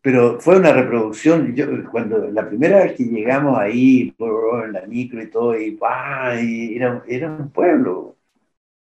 [0.02, 1.54] pero fue una reproducción.
[1.54, 5.78] Yo, cuando la primera vez que llegamos ahí, en la micro y todo, y,
[6.76, 8.16] era, era un pueblo.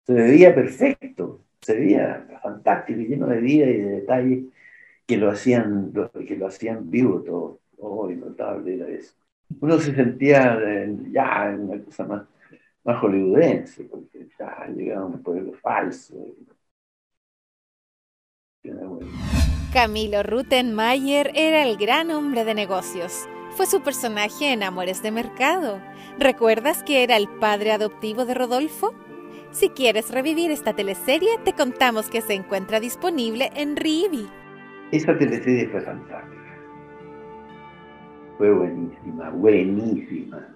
[0.05, 4.45] Se veía perfecto, se veía fantástico, lleno de vida y de detalles
[5.07, 5.93] que lo hacían,
[6.27, 7.59] que lo hacían vivo todo.
[7.77, 9.13] Oh, notable era eso.
[9.61, 10.59] Uno se sentía
[11.09, 12.27] ya en una cosa más,
[12.83, 16.15] más hollywoodense, porque ya llegaba un pueblo falso.
[19.71, 23.27] Camilo Ruttenmayer era el gran hombre de negocios.
[23.51, 25.81] Fue su personaje en Amores de Mercado.
[26.19, 28.93] ¿Recuerdas que era el padre adoptivo de Rodolfo?
[29.51, 34.27] Si quieres revivir esta teleserie, te contamos que se encuentra disponible en Rivi.
[34.91, 36.37] Esa teleserie fue fantástica.
[38.37, 40.55] Fue buenísima, buenísima.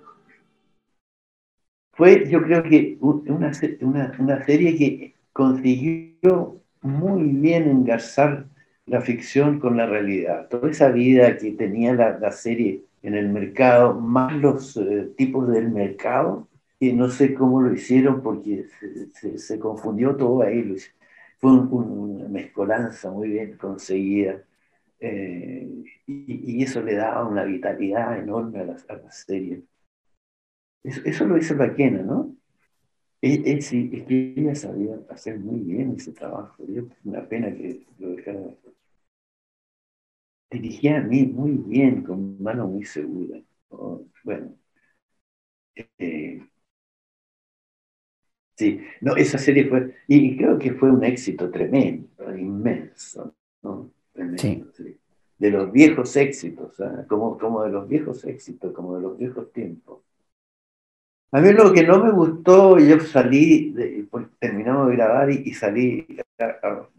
[1.93, 3.51] Fue, yo creo que una,
[4.19, 8.45] una, serie que consiguió muy bien engarzar
[8.85, 10.47] la ficción con la realidad.
[10.47, 15.69] Toda esa vida que tenía la, serie en el mercado, más los eh, tipos del
[15.71, 16.47] mercado,
[16.79, 18.65] que no sé cómo lo hicieron porque
[19.35, 20.75] se, confundió todo ahí.
[21.41, 24.43] Fue una mezcolanza muy bien conseguida
[24.99, 25.69] Eh,
[26.07, 29.63] y, eso le daba una vitalidad enorme a la, serie.
[30.83, 32.35] Eso, lo hizo Baquena, ¿no?
[33.21, 36.63] Es, es, que ella sabía hacer muy bien ese trabajo.
[36.65, 38.41] Es una pena que lo dejara.
[40.51, 43.41] Dirigía a mí muy bien, con mano muy segura.
[43.69, 44.55] Oh, bueno.
[45.97, 46.41] Eh,
[48.55, 53.33] sí, no, esa serie fue, y, creo que fue un éxito tremendo, inmenso,
[53.63, 53.91] ¿no?
[54.37, 54.63] sí.
[55.37, 57.05] De los viejos éxitos, ¿ah?
[57.07, 60.01] como, como de los viejos éxitos, como de los viejos tiempos.
[61.31, 63.73] A mí lo que no me gustó, yo salí,
[64.09, 66.05] pues, terminamos de grabar y, salí,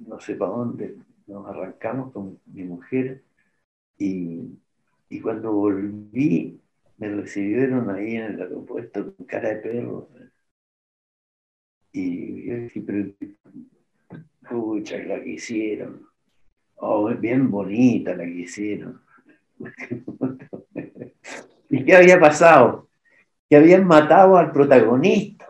[0.06, 0.96] no sé para dónde,
[1.26, 3.22] nos arrancamos con mi mujer
[3.98, 4.58] y,
[5.08, 6.58] y cuando volví
[7.02, 10.08] me recibieron ahí en el aeropuerto con cara de perro.
[11.92, 13.10] Y yo pero,
[14.48, 16.06] pucha, la que hicieron.
[16.76, 19.00] Oh, bien bonita la que hicieron.
[21.70, 22.88] ¿Y qué había pasado?
[23.48, 25.46] Que habían matado al protagonista.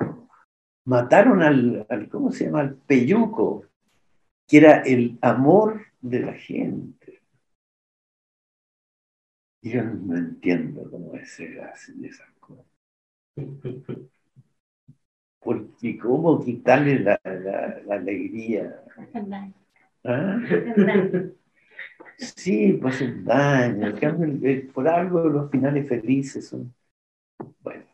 [0.84, 2.60] Mataron al, al ¿cómo se llama?
[2.60, 3.64] Al peyuco,
[4.48, 7.22] que era el amor de la gente.
[9.62, 12.66] Yo no entiendo cómo se hacen esas cosas.
[15.42, 18.82] Porque cómo quitarle la, la, alegría.
[20.04, 20.38] ¿Ah?
[22.18, 23.94] Sí, pues un daño.
[24.72, 26.72] por algo los finales felices son.
[27.60, 27.84] Bueno,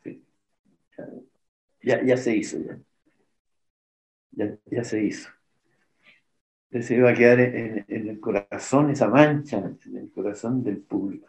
[1.82, 2.78] ya, ya se hizo ya.
[4.32, 4.58] ya.
[4.66, 5.30] Ya, se hizo.
[6.70, 11.28] Se iba a quedar en el corazón esa mancha, en el corazón del público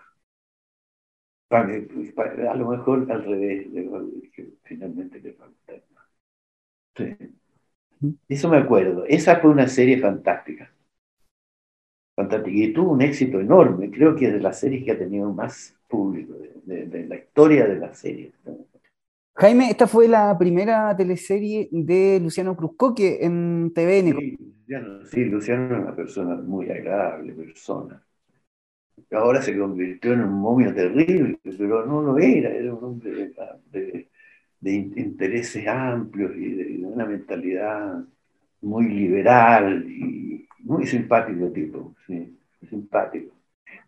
[1.49, 5.73] a lo mejor al revés de lo que finalmente le falta.
[8.27, 9.05] Eso me acuerdo.
[9.05, 10.71] Esa fue una serie fantástica.
[12.15, 12.57] Fantástica.
[12.57, 13.89] Y tuvo un éxito enorme.
[13.91, 17.75] Creo que es de las series que ha tenido más público, de, la historia de
[17.75, 18.31] la serie.
[19.35, 24.19] Jaime, esta fue la primera teleserie de Luciano Cruzcoque en TVN.
[24.19, 28.03] Sí, Luciano, sí, Luciano es una persona muy agradable, persona
[29.11, 33.33] ahora se convirtió en un momio terrible, pero no lo era, era un hombre
[33.71, 34.08] de,
[34.61, 38.03] intereses amplios y de, una mentalidad
[38.61, 42.37] muy liberal y muy simpático tipo, sí,
[42.69, 43.33] simpático.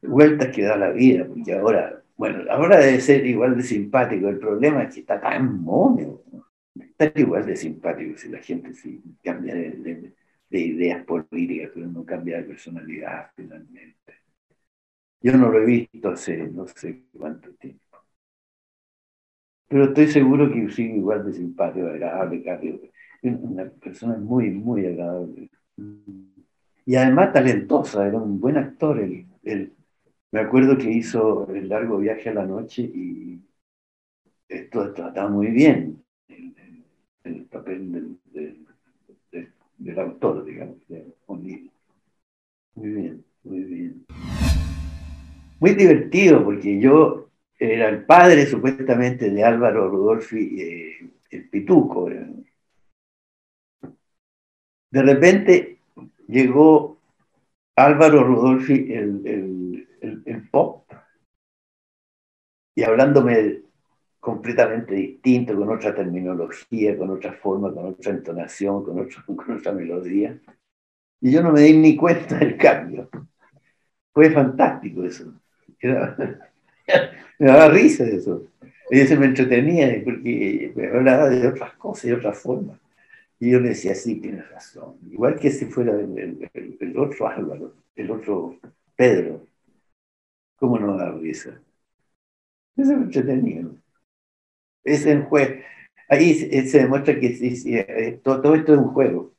[0.01, 4.39] Vueltas que da la vida, porque ahora, bueno, ahora debe ser igual de simpático, el
[4.39, 6.23] problema es que está tan momio,
[6.79, 10.13] está igual de simpático si la gente sí cambia de,
[10.49, 14.13] de ideas políticas, pero no cambia de personalidad finalmente.
[15.21, 17.90] Yo no lo he visto hace no sé cuánto tiempo.
[19.71, 22.81] Pero estoy seguro que sigue igual de simpático, agradable, Carlos.
[23.23, 25.49] Una persona muy, muy agradable.
[26.85, 28.99] Y además talentosa, era un buen actor.
[28.99, 29.73] Él,
[30.31, 33.39] me acuerdo que hizo el largo viaje a la noche y
[34.49, 36.03] esto trataba muy bien
[37.23, 44.05] el, papel del, autor, digamos, de Muy bien, muy bien
[45.61, 47.29] muy divertido porque yo
[47.61, 52.09] era el padre supuestamente de Álvaro Rudolfi, eh, el pituco.
[54.89, 55.77] De repente
[56.27, 56.97] llegó
[57.75, 59.87] Álvaro Rudolfi, el,
[60.25, 60.91] el, pop,
[62.73, 63.61] y hablándome
[64.19, 70.35] completamente distinto, con otra terminología, con otra forma, con otra entonación, con, con otra melodía.
[71.21, 73.07] Y yo no me di ni cuenta del cambio.
[74.11, 75.31] Fue fantástico eso.
[77.39, 78.47] me daba risa eso.
[78.89, 82.79] Y se me entretenía porque me hablaba de otras cosas, de otras formas.
[83.39, 84.97] Y yo le decía, sí, tienes razón.
[85.09, 88.59] Igual que si fuera el, otro Álvaro, el otro
[88.95, 89.47] Pedro.
[90.57, 91.59] ¿Cómo no da risa?
[92.77, 93.65] Eso me entretenía.
[94.83, 95.55] Es el juego.
[96.09, 99.33] Ahí se, demuestra que eh, todo, esto es un juego.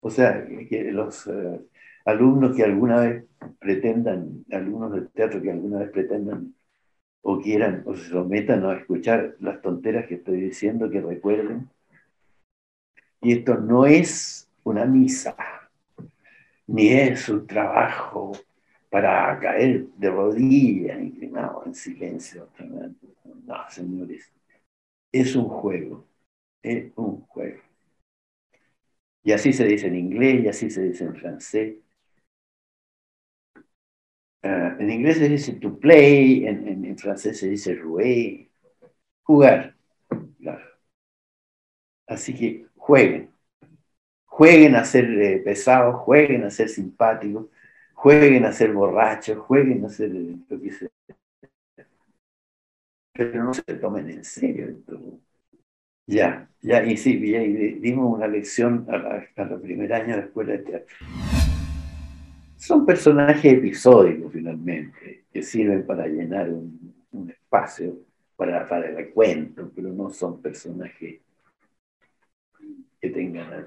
[0.00, 1.60] O sea, que los, eh,
[2.04, 3.24] alumnos que alguna vez
[3.58, 6.54] pretendan, alumnos del teatro que alguna vez pretendan
[7.22, 11.68] o quieran o se sometan a escuchar las tonteras que estoy diciendo, que recuerden.
[13.20, 15.36] Y esto no es una misa,
[16.66, 18.32] ni es un trabajo
[18.88, 22.48] para caer de rodillas, inclinado en silencio.
[23.46, 24.32] No, señores,
[25.12, 26.04] es un juego,
[26.62, 27.60] es un juego.
[29.22, 31.74] Y así se dice en inglés, y así se dice en francés,
[34.42, 38.48] Ah, en inglés se dice to play, en, francés se dice jouer,
[39.22, 39.76] jugar.
[42.06, 43.30] Así que jueguen.
[44.26, 47.46] Jueguen a ser eh, pesados, jueguen a ser simpáticos,
[47.94, 50.88] jueguen a ser borrachos, jueguen a ser lo que sea.
[53.12, 54.68] Pero no se tomen en serio.
[54.68, 55.20] Entonces.
[56.10, 60.52] Ya, ya, y sí, y dimos una lección a la, primer año de la escuela
[60.52, 60.96] de teatro.
[62.60, 66.94] Son personajes episódicos finalmente, que sirven para llenar un,
[67.30, 67.96] espacio
[68.36, 71.20] para, para el cuento, pero no son personajes
[73.00, 73.66] que tengan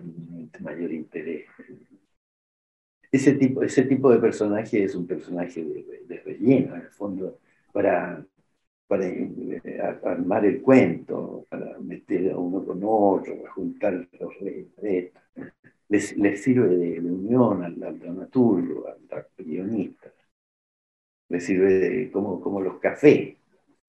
[0.59, 1.47] mayor interés.
[3.11, 7.39] Ese tipo, ese tipo de personaje es un personaje de, relleno, en el fondo,
[7.71, 8.23] para,
[8.87, 14.39] para eh, armar el cuento, para meter a uno con otro, para juntar los
[14.77, 15.23] retos.
[15.89, 20.11] Les, les, sirve de, unión al, dramaturgo, al, guionista.
[21.29, 23.36] Les sirve de, como, como los cafés.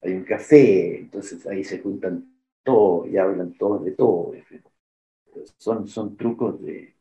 [0.03, 2.31] Hay un café, entonces ahí se juntan
[2.63, 4.35] todos y hablan todos de todo
[5.59, 6.95] son, son trucos de,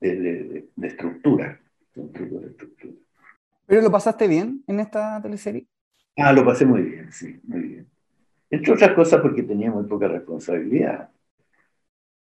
[0.00, 1.60] de, estructura.
[1.94, 2.94] Son trucos de estructura.
[3.66, 5.66] ¿Pero lo pasaste bien en esta teleserie?
[6.16, 7.86] Ah, lo pasé muy bien, sí, muy bien.
[8.50, 11.10] Entre otras cosas porque tenía muy poca responsabilidad.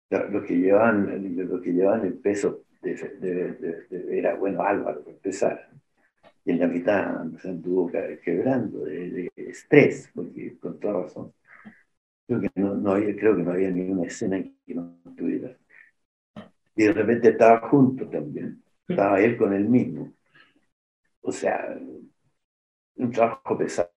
[0.09, 5.69] Los que llevaban, los que llevaban el peso de, era, bueno, Álvaro, para empezar.
[6.45, 7.91] Y en la mitad se anduvo
[8.23, 11.33] quebrando de, estrés, porque con toda razón
[12.27, 15.55] Creo que no, había, creo que no había ninguna escena que no tuviera.
[16.75, 18.63] Y de repente estaba junto también.
[18.87, 20.11] Estaba él con él mismo.
[21.21, 21.77] O sea,
[22.95, 23.91] un trabajo pesado.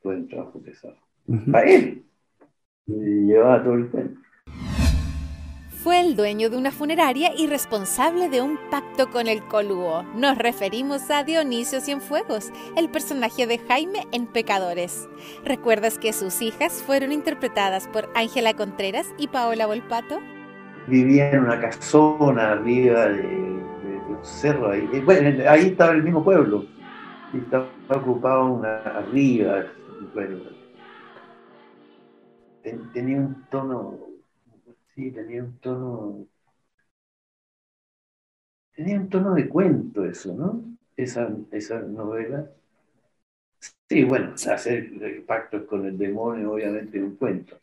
[0.00, 0.96] Fue un trabajo pesado.
[1.52, 2.04] Para él.
[2.86, 4.20] Y llevaba todo el cuento.
[5.88, 10.02] Fue el dueño de una funeraria y responsable de un pacto con el Coluo.
[10.14, 15.08] Nos referimos a Dionisio Cienfuegos, el personaje de Jaime en Pecadores.
[15.46, 20.18] ¿Recuerdas que sus hijas fueron interpretadas por Ángela Contreras y Paola Volpato?
[20.88, 24.72] Vivía en una casona arriba de, un cerro.
[24.72, 24.86] Ahí.
[25.06, 26.66] Bueno, ahí estaba el mismo pueblo.
[27.32, 29.64] Estaba ocupado una arriba.
[32.92, 34.07] tenía un tono
[34.98, 36.26] Sí, tenía un tono.
[38.74, 40.64] Tenía un tono de cuento eso, ¿no?
[40.96, 42.50] Esa, esa novela.
[43.88, 47.58] Sí, bueno, hacer pactos con el demonio, obviamente, un cuento,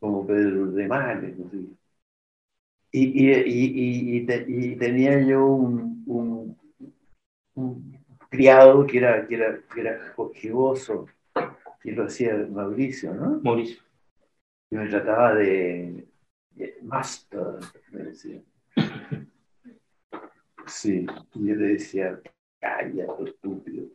[0.00, 1.58] como Pedro de Males, no sé.
[2.92, 6.56] Y, y, y, tenía yo un, un,
[7.54, 7.98] un,
[8.30, 10.14] criado que era, que era, que era
[11.84, 13.40] y lo hacía Mauricio, ¿no?
[13.42, 13.82] Mauricio.
[14.70, 16.06] Y me trataba de,
[16.82, 17.58] Master,
[17.90, 18.40] me decía.
[20.66, 22.20] Sí, y yo le decía,
[22.60, 23.88] cállate, estúpido.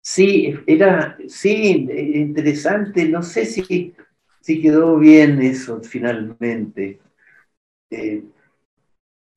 [0.00, 3.94] Sí, era, sí, interesante, no sé si,
[4.40, 7.00] si quedó bien eso finalmente.
[7.90, 8.22] Eh,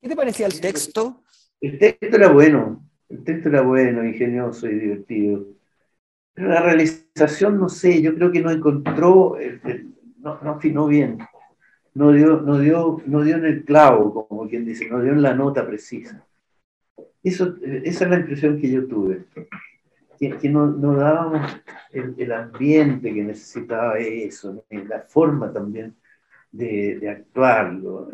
[0.00, 1.22] ¿Qué te parecía el texto?
[1.60, 5.46] El texto era bueno, el texto era bueno, ingenioso y divertido.
[6.34, 9.36] Pero la realización, no sé, yo creo que no encontró,
[10.18, 11.18] no, no afinó bien
[11.94, 15.22] no dio, no, dio, no dio en el clavo, como quien dice, no dio en
[15.22, 16.24] la nota precisa.
[17.22, 19.24] Eso, esa es la impresión que yo tuve,
[20.18, 21.40] que, no, no, dábamos
[21.92, 25.94] el, ambiente que necesitaba eso, la forma también
[26.52, 28.10] de, de actuarlo.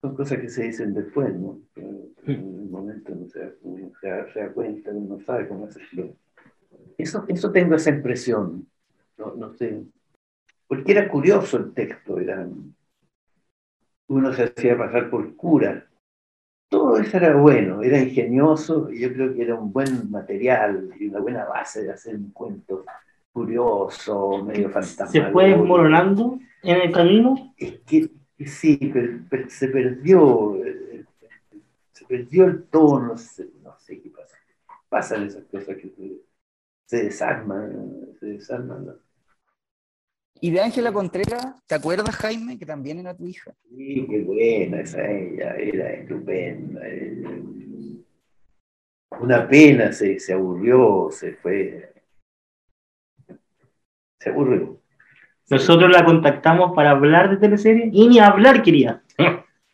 [0.00, 1.60] Son cosas que se dicen después, ¿no?
[1.76, 3.54] en el momento no se,
[4.00, 6.14] se, da cuenta, uno sabe cómo hacerlo.
[6.96, 8.66] Eso, eso tengo esa impresión,
[9.16, 9.82] no, no sé
[10.68, 12.46] porque era curioso el texto, era,
[14.08, 15.86] uno se hacía pasar por cura.
[16.68, 21.06] Todo eso era bueno, era ingenioso y yo creo que era un buen material y
[21.06, 22.84] una buena base de hacer un cuento
[23.32, 25.06] curioso, medio fantasma.
[25.06, 27.54] ¿Se fue desmoronando en el camino?
[27.56, 28.10] Es que
[28.46, 28.92] sí,
[29.48, 30.58] se perdió,
[31.92, 33.16] se perdió el tono, no
[33.78, 34.36] sé, qué pasa.
[34.90, 36.20] Pasan esas cosas que
[36.84, 38.94] se, desarman, se desarman
[40.40, 43.52] ¿Y de Ángela Contreras, te acuerdas, Jaime, que también era tu hija?
[43.68, 46.80] Sí, qué buena esa ella, era estupenda.
[49.20, 51.92] Una pena, se, se aburrió, se fue.
[54.20, 54.80] Se aburrió.
[55.50, 59.02] Nosotros la contactamos para hablar de teleserie y ni hablar quería.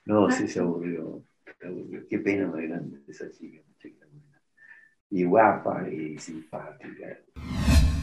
[0.06, 1.22] No, sí se aburrió.
[1.60, 2.06] Se aburrió.
[2.08, 3.60] Qué pena más grande esa chica.
[5.10, 7.18] Y guapa y simpática.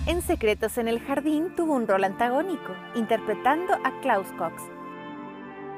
[0.07, 4.63] En Secretos en el Jardín tuvo un rol antagónico, interpretando a Klaus Cox.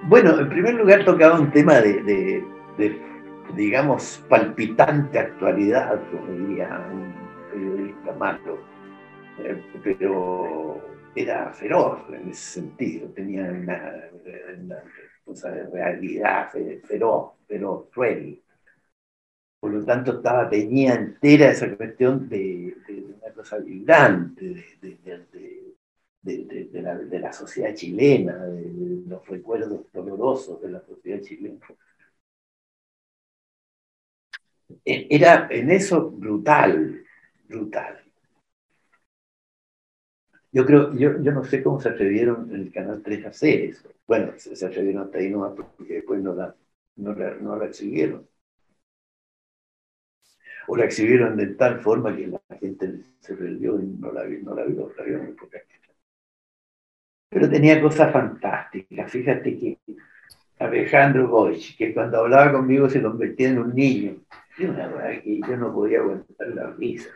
[0.03, 2.41] Bueno, en primer lugar tocaba un tema de,
[3.53, 7.13] digamos, palpitante actualidad, como diría un
[7.51, 8.59] periodista malo,
[9.39, 10.81] eh, pero
[11.15, 13.91] era feroz en ese sentido, tenía una,
[15.73, 16.49] realidad
[16.85, 18.41] feroz, pero cruel,
[19.63, 22.75] Por lo tanto, estaba teñida entera esa cuestión de,
[23.17, 24.77] una cosa vibrante,
[26.21, 31.65] de, la, de, la, sociedad chilena, de, los recuerdos dolorosos de la sociedad chilena.
[34.83, 37.01] E, era en eso brutal,
[37.47, 38.03] brutal.
[40.51, 43.61] Yo creo, yo, yo no sé cómo se atrevieron en el Canal 3 a hacer
[43.61, 43.89] eso.
[44.05, 46.53] Bueno, se, atrevieron hasta ahí nomás porque después no la,
[46.97, 48.27] no no la exhibieron
[50.67, 54.39] o la exhibieron de tal forma que la gente se perdió y no la, vio,
[54.43, 55.59] no la vio, la vio muy poca
[57.29, 59.11] Pero tenía cosas fantásticas.
[59.11, 59.79] Fíjate que
[60.59, 64.15] Alejandro Goich, que cuando hablaba conmigo se convertía en un niño.
[64.57, 67.09] Y una verdad que yo no podía aguantar la risa.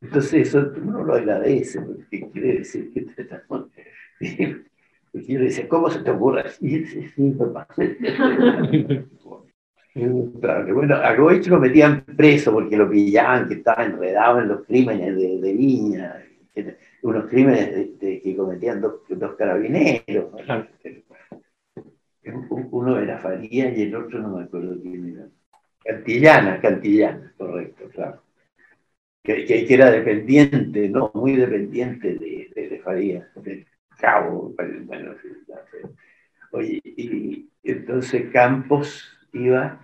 [0.00, 3.24] Entonces eso uno lo agradece, porque quiere decir que te
[5.12, 6.44] Porque yo le decía, ¿cómo se te ocurre?
[6.60, 7.66] Y dice, sí, papá.
[9.94, 15.16] Bueno, a Goich lo metían preso porque lo pillaban, que estaba enredado en los crímenes
[15.16, 16.24] de, de Viña,
[17.02, 19.00] unos crímenes que cometían dos,
[19.36, 20.32] carabineros.
[22.70, 25.26] Uno era Faría y el otro no me acuerdo quién era.
[25.82, 28.22] Cantillana, Cantillana, correcto, claro.
[29.22, 33.66] Que, que, era dependiente, no, muy dependiente de, de, de Faría, del
[33.98, 34.54] cabo.
[34.84, 35.14] Bueno,
[36.52, 39.80] oye, y entonces Campos iba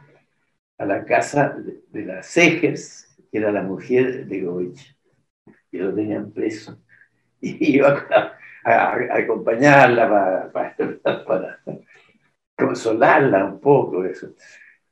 [0.79, 1.57] a la casa
[1.93, 4.97] de, las Cejes, que era la mujer de Goich,
[5.71, 6.79] que lo tenían preso,
[7.41, 8.07] y iba
[8.65, 10.51] a, acompañarla
[11.27, 11.61] para,
[12.57, 14.05] consolarla un poco.
[14.05, 14.35] Eso.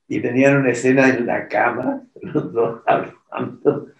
[0.09, 3.93] Y tenían una escena en la cama, los dos hablando.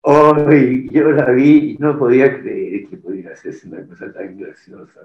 [0.00, 5.00] Hoy yo la vi y no podía creer que pudiera hacerse una cosa tan graciosa.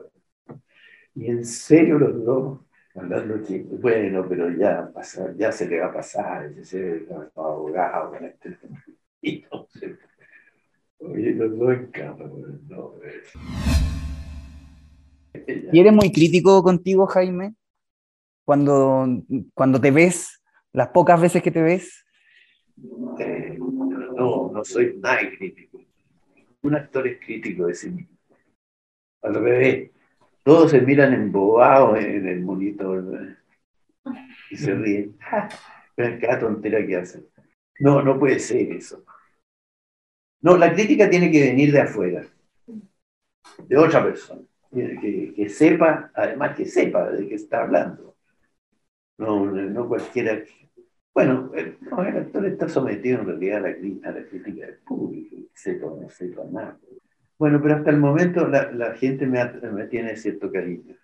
[1.16, 2.60] Y en serio los dos
[2.94, 8.58] Que, bueno, pero ya, pasa, ya se le va a pasar, ese abogado con este.
[9.26, 9.98] Y entonces,
[11.00, 12.26] oye, los dos en cama,
[12.68, 12.94] no,
[15.72, 17.56] ¿Y eres muy crítico contigo, Jaime?
[18.46, 19.08] Cuando,
[19.54, 22.06] cuando te ves, las pocas veces que te ves.
[23.20, 25.82] Eh, no, no soy nada crítico.
[26.62, 28.18] Un actor es crítico de sí mismo.
[29.22, 29.92] Al revés,
[30.44, 33.38] todos se miran embobados en el monitor
[34.50, 35.18] y se ríen.
[35.96, 37.26] Cada tontera que hacen.
[37.80, 39.04] No, no puede ser eso.
[40.42, 42.26] No, la crítica tiene que venir de afuera,
[43.66, 44.42] de otra persona,
[44.72, 48.18] que, sepa, además que sepa de qué está hablando.
[49.18, 50.44] No, no cualquiera.
[51.14, 51.78] Bueno, el,
[52.18, 56.10] actor está sometido en realidad a la, a la crítica del público, sepa o no
[56.10, 56.78] sepa nada.
[57.44, 59.44] Bueno, pero hasta el momento la, gente me,
[59.88, 60.96] tiene cierto cariño.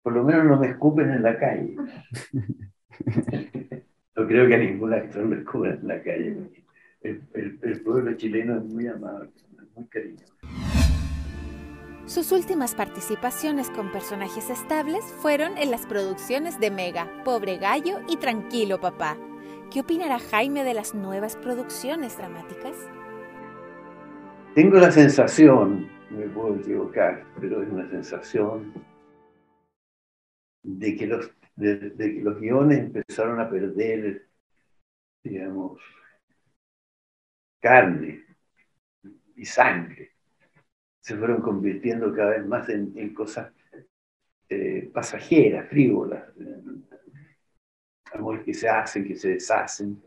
[0.00, 1.74] Por lo menos no me escupen en la calle.
[4.14, 6.36] no creo que a ningún actor me escupen en la calle.
[7.00, 9.30] El, pueblo chileno es muy amable,
[9.74, 10.32] muy cariñoso.
[12.06, 18.18] Sus últimas participaciones con personajes estables fueron en las producciones de Mega, Pobre Gallo y
[18.18, 19.16] Tranquilo Papá.
[19.72, 22.76] ¿Qué opinará Jaime de las nuevas producciones dramáticas?
[24.54, 28.74] Tengo la sensación, me puedo equivocar, pero es una sensación
[30.62, 34.28] de que los, de, que los guiones empezaron a perder,
[35.24, 35.80] digamos,
[37.60, 38.26] carne
[39.36, 40.12] y sangre.
[41.00, 43.50] Se fueron convirtiendo cada vez más en, cosas
[44.50, 46.30] eh, pasajeras, frívolas,
[48.12, 50.02] amores que se hacen, que se deshacen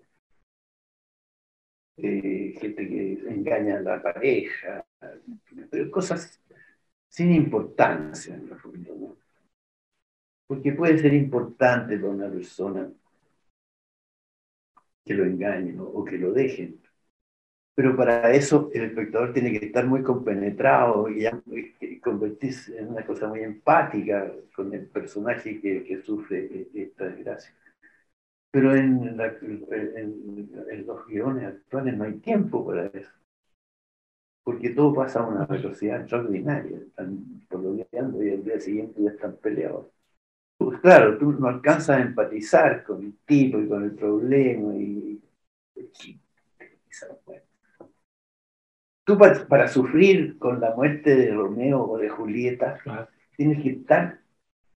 [1.97, 4.85] eh, gente que engaña a la pareja,
[5.69, 6.41] pero cosas
[7.07, 8.93] sin importancia en la familia.
[10.47, 12.91] Porque puede ser importante para una persona
[15.03, 16.81] que lo engañen o que lo dejen.
[17.75, 21.25] Pero para eso el espectador tiene que estar muy compenetrado y,
[21.99, 27.53] convertirse en una cosa muy empática con el personaje que, que sufre esta desgracia.
[28.55, 29.17] Pero en,
[30.87, 33.11] los guiones actuales no hay tiempo para eso.
[34.45, 36.77] Porque todo pasa a una velocidad extraordinaria.
[36.77, 39.87] Están pololeando y al día siguiente ya están peleados.
[40.57, 44.73] Pues claro, tú no alcanzas a empatizar con el tipo y con el problema.
[44.73, 45.21] Y,
[49.03, 52.79] tú para, sufrir con la muerte de Romeo o de Julieta,
[53.35, 54.21] tienes que estar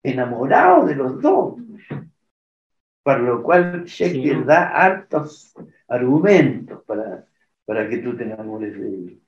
[0.02, 1.60] enamorado de los dos
[3.08, 5.54] para lo cual Shakespeare da hartos
[5.88, 7.26] argumentos para,
[7.66, 9.22] para que tú te enamores de él.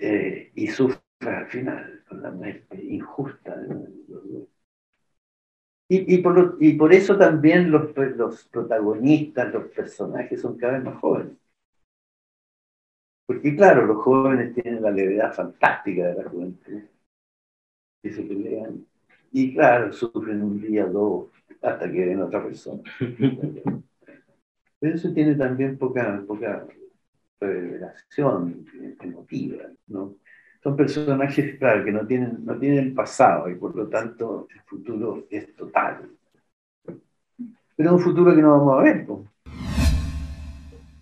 [0.00, 3.54] Eh, y sufra al final con la muerte injusta
[5.90, 10.84] Y, y, por, y por eso también los, los protagonistas, los personajes son cada vez
[10.84, 11.36] más jóvenes.
[13.26, 16.80] Porque claro, los jóvenes tienen la levedad fantástica de la juventud.
[18.02, 18.74] Que se pelean.
[19.32, 21.26] Y claro, sufren un día, dos,
[21.62, 22.82] hasta que ven otra persona.
[24.80, 26.66] Pero eso tiene también poca, poca
[27.40, 28.64] revelación
[29.00, 30.14] emotiva, ¿no?
[30.62, 35.26] Son personajes, claro, que no tienen, no tienen pasado y por lo tanto el futuro
[35.30, 36.08] es total.
[37.76, 39.06] Pero es un futuro que no vamos a ver.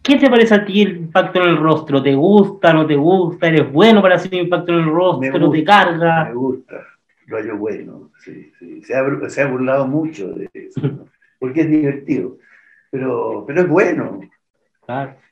[0.02, 2.02] ¿Qué te parece a ti el impacto en el rostro?
[2.02, 3.48] ¿Te gusta, no te gusta?
[3.48, 5.40] ¿Eres bueno para hacer impacto en el rostro?
[5.40, 6.24] gusta, ¿Te carga?
[6.26, 6.74] Me gusta,
[7.26, 8.12] lo hallo bueno.
[8.24, 8.82] Sí, sí.
[8.82, 11.08] Se, ha, se ha burlado mucho de eso, ¿no?
[11.38, 12.38] porque es divertido.
[12.90, 14.20] Pero, pero es bueno.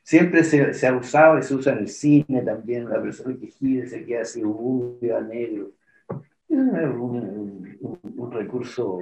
[0.03, 3.47] Siempre se, se, ha usado y se usa en el cine también, la persona que
[3.47, 5.71] gira se queda así rubia, negro.
[6.49, 8.99] Es un, un, un, recurso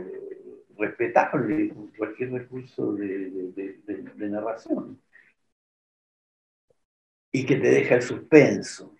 [0.77, 4.99] respetable, cualquier recurso de, de, de, de, narración.
[7.31, 8.95] Y que te deja el suspenso.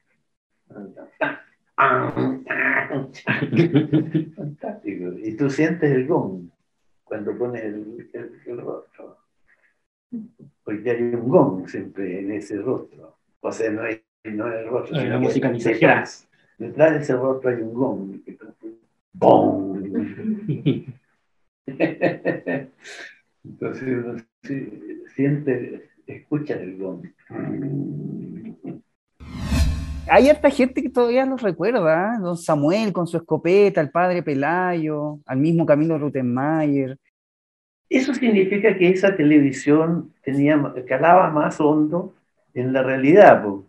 [4.36, 5.14] Fantástico.
[5.24, 6.50] Y tú sientes el gong
[7.04, 9.18] cuando pones el, el, el rostro
[10.64, 13.18] porque hay un gong siempre en ese rostro.
[13.42, 15.74] O sea, no, hay, no es el rostro, Hay una musicalización.
[15.80, 16.30] detrás.
[16.58, 18.22] Detrás de ese rostro hay un gong.
[19.14, 19.84] ¡Bom!
[23.44, 24.16] Entonces uno
[25.16, 27.06] siente, escucha el gong.
[30.10, 32.20] Hay harta gente que todavía los recuerda, ¿eh?
[32.20, 36.98] Don Samuel con su escopeta, el padre Pelayo, al mismo Camilo Ruttenmeier.
[37.90, 42.14] Eso significa que esa televisión tenía, calaba más hondo
[42.54, 43.66] en la realidad, po,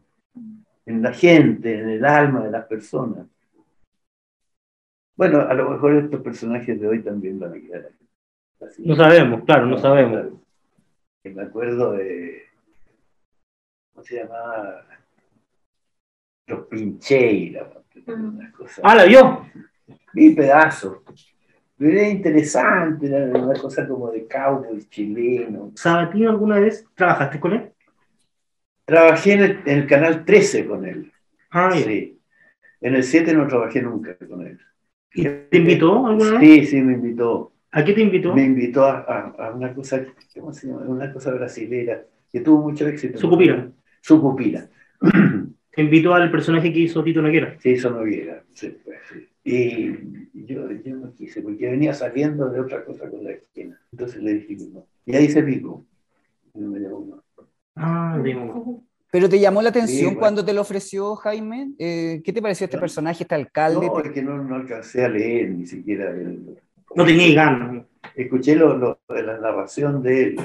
[0.87, 3.27] en la gente, en el alma de las personas.
[5.17, 7.91] Bueno, a lo mejor estos personajes de hoy también van a quedar
[8.67, 8.83] así.
[8.85, 10.13] No sabemos, claro, no sabemos.
[10.13, 10.41] Claro.
[11.25, 12.43] Me acuerdo de.
[13.93, 14.85] ¿Cómo se llamaba?
[16.47, 17.71] Los Pincheira.
[18.07, 18.83] Una cosa.
[18.85, 19.47] Ah, ¿la vio?
[20.13, 20.99] Vi pedazos.
[21.77, 25.73] Pero era interesante, era una cosa como de cowboy chileno.
[25.75, 27.73] ¿Sabatino alguna vez trabajaste con él?
[28.85, 31.11] Trabajé en el, en el canal 13 con él.
[31.51, 31.71] Ah.
[31.73, 32.21] Sí.
[32.81, 34.59] En el 7 no trabajé nunca con él.
[35.15, 36.41] ¿Y te invitó alguna vez?
[36.41, 37.53] Sí, sí, me invitó.
[37.73, 38.35] ¿A qué te invitó?
[38.35, 40.83] Me invitó a, a- a una cosa, ¿cómo se llama?
[40.83, 43.19] Una cosa brasilera que tuvo mucho éxito.
[43.19, 43.71] Sucupira.
[44.01, 44.69] Sucupira.
[45.75, 47.57] Te invitó al personaje que hizo Tito Noguera.
[47.61, 48.45] Sí, eso no viera.
[48.53, 49.29] Sí, pues, sí.
[49.45, 53.79] Y yo, yo no quise, porque venía saliendo de otra cosa con la esquina.
[53.93, 54.87] Entonces le dije que no.
[55.05, 55.85] Y ahí se picó.
[56.55, 57.21] No me llamó más.
[57.77, 58.83] Ah, digo.
[59.11, 60.19] ¿Pero te llamó la atención Sí, bueno.
[60.21, 61.73] cuando te lo ofreció Jaime?
[61.79, 62.81] Eh, ¿Qué te pareció este No.
[62.81, 63.87] personaje, este alcalde?
[63.87, 66.11] No, es que no, no alcancé a leer ni siquiera.
[66.11, 66.59] el-
[66.97, 67.85] No tenía ganas.
[68.15, 70.37] Escuché lo, lo- la narración de él.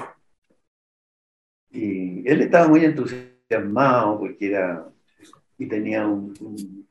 [1.71, 4.85] Y él estaba muy entusiasmado porque era.
[5.59, 6.87] Y tenía un, un,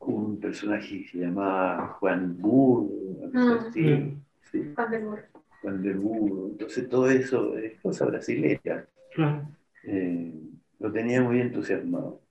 [0.00, 2.90] un personaje que se llamaba Juan Burro.
[3.34, 3.70] Ah.
[3.72, 5.22] sí, Juan del Burro.
[5.62, 6.48] Juan del Burro.
[6.48, 8.86] Entonces todo eso es cosa brasileña.
[9.14, 9.48] Claro.
[9.84, 10.34] eh,
[10.78, 12.22] lo tenía muy entusiasmado.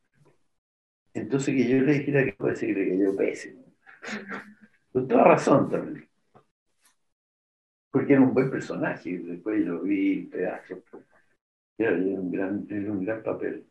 [1.14, 3.64] Entonces que yo le dijera que puede decir que le cayó pésimo.
[4.92, 6.08] Con toda razón también.
[7.92, 10.80] Porque era un buen personaje, después lo vi en pedazos.
[11.78, 13.66] Era, era un gran, era un gran papel.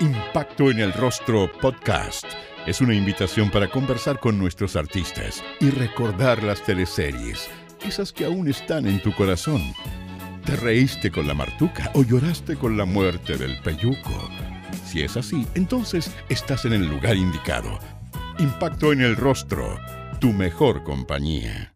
[0.00, 2.24] Impacto en el Rostro Podcast
[2.66, 7.50] es una invitación para conversar con nuestros artistas y recordar las teleseries,
[7.84, 9.60] esas que aún están en tu corazón.
[10.44, 14.30] ¿Te reíste con la martuca o lloraste con la muerte del peyuco?
[14.84, 17.80] Si es así, entonces estás en el lugar indicado.
[18.38, 19.80] Impacto en el Rostro,
[20.20, 21.74] tu mejor compañía.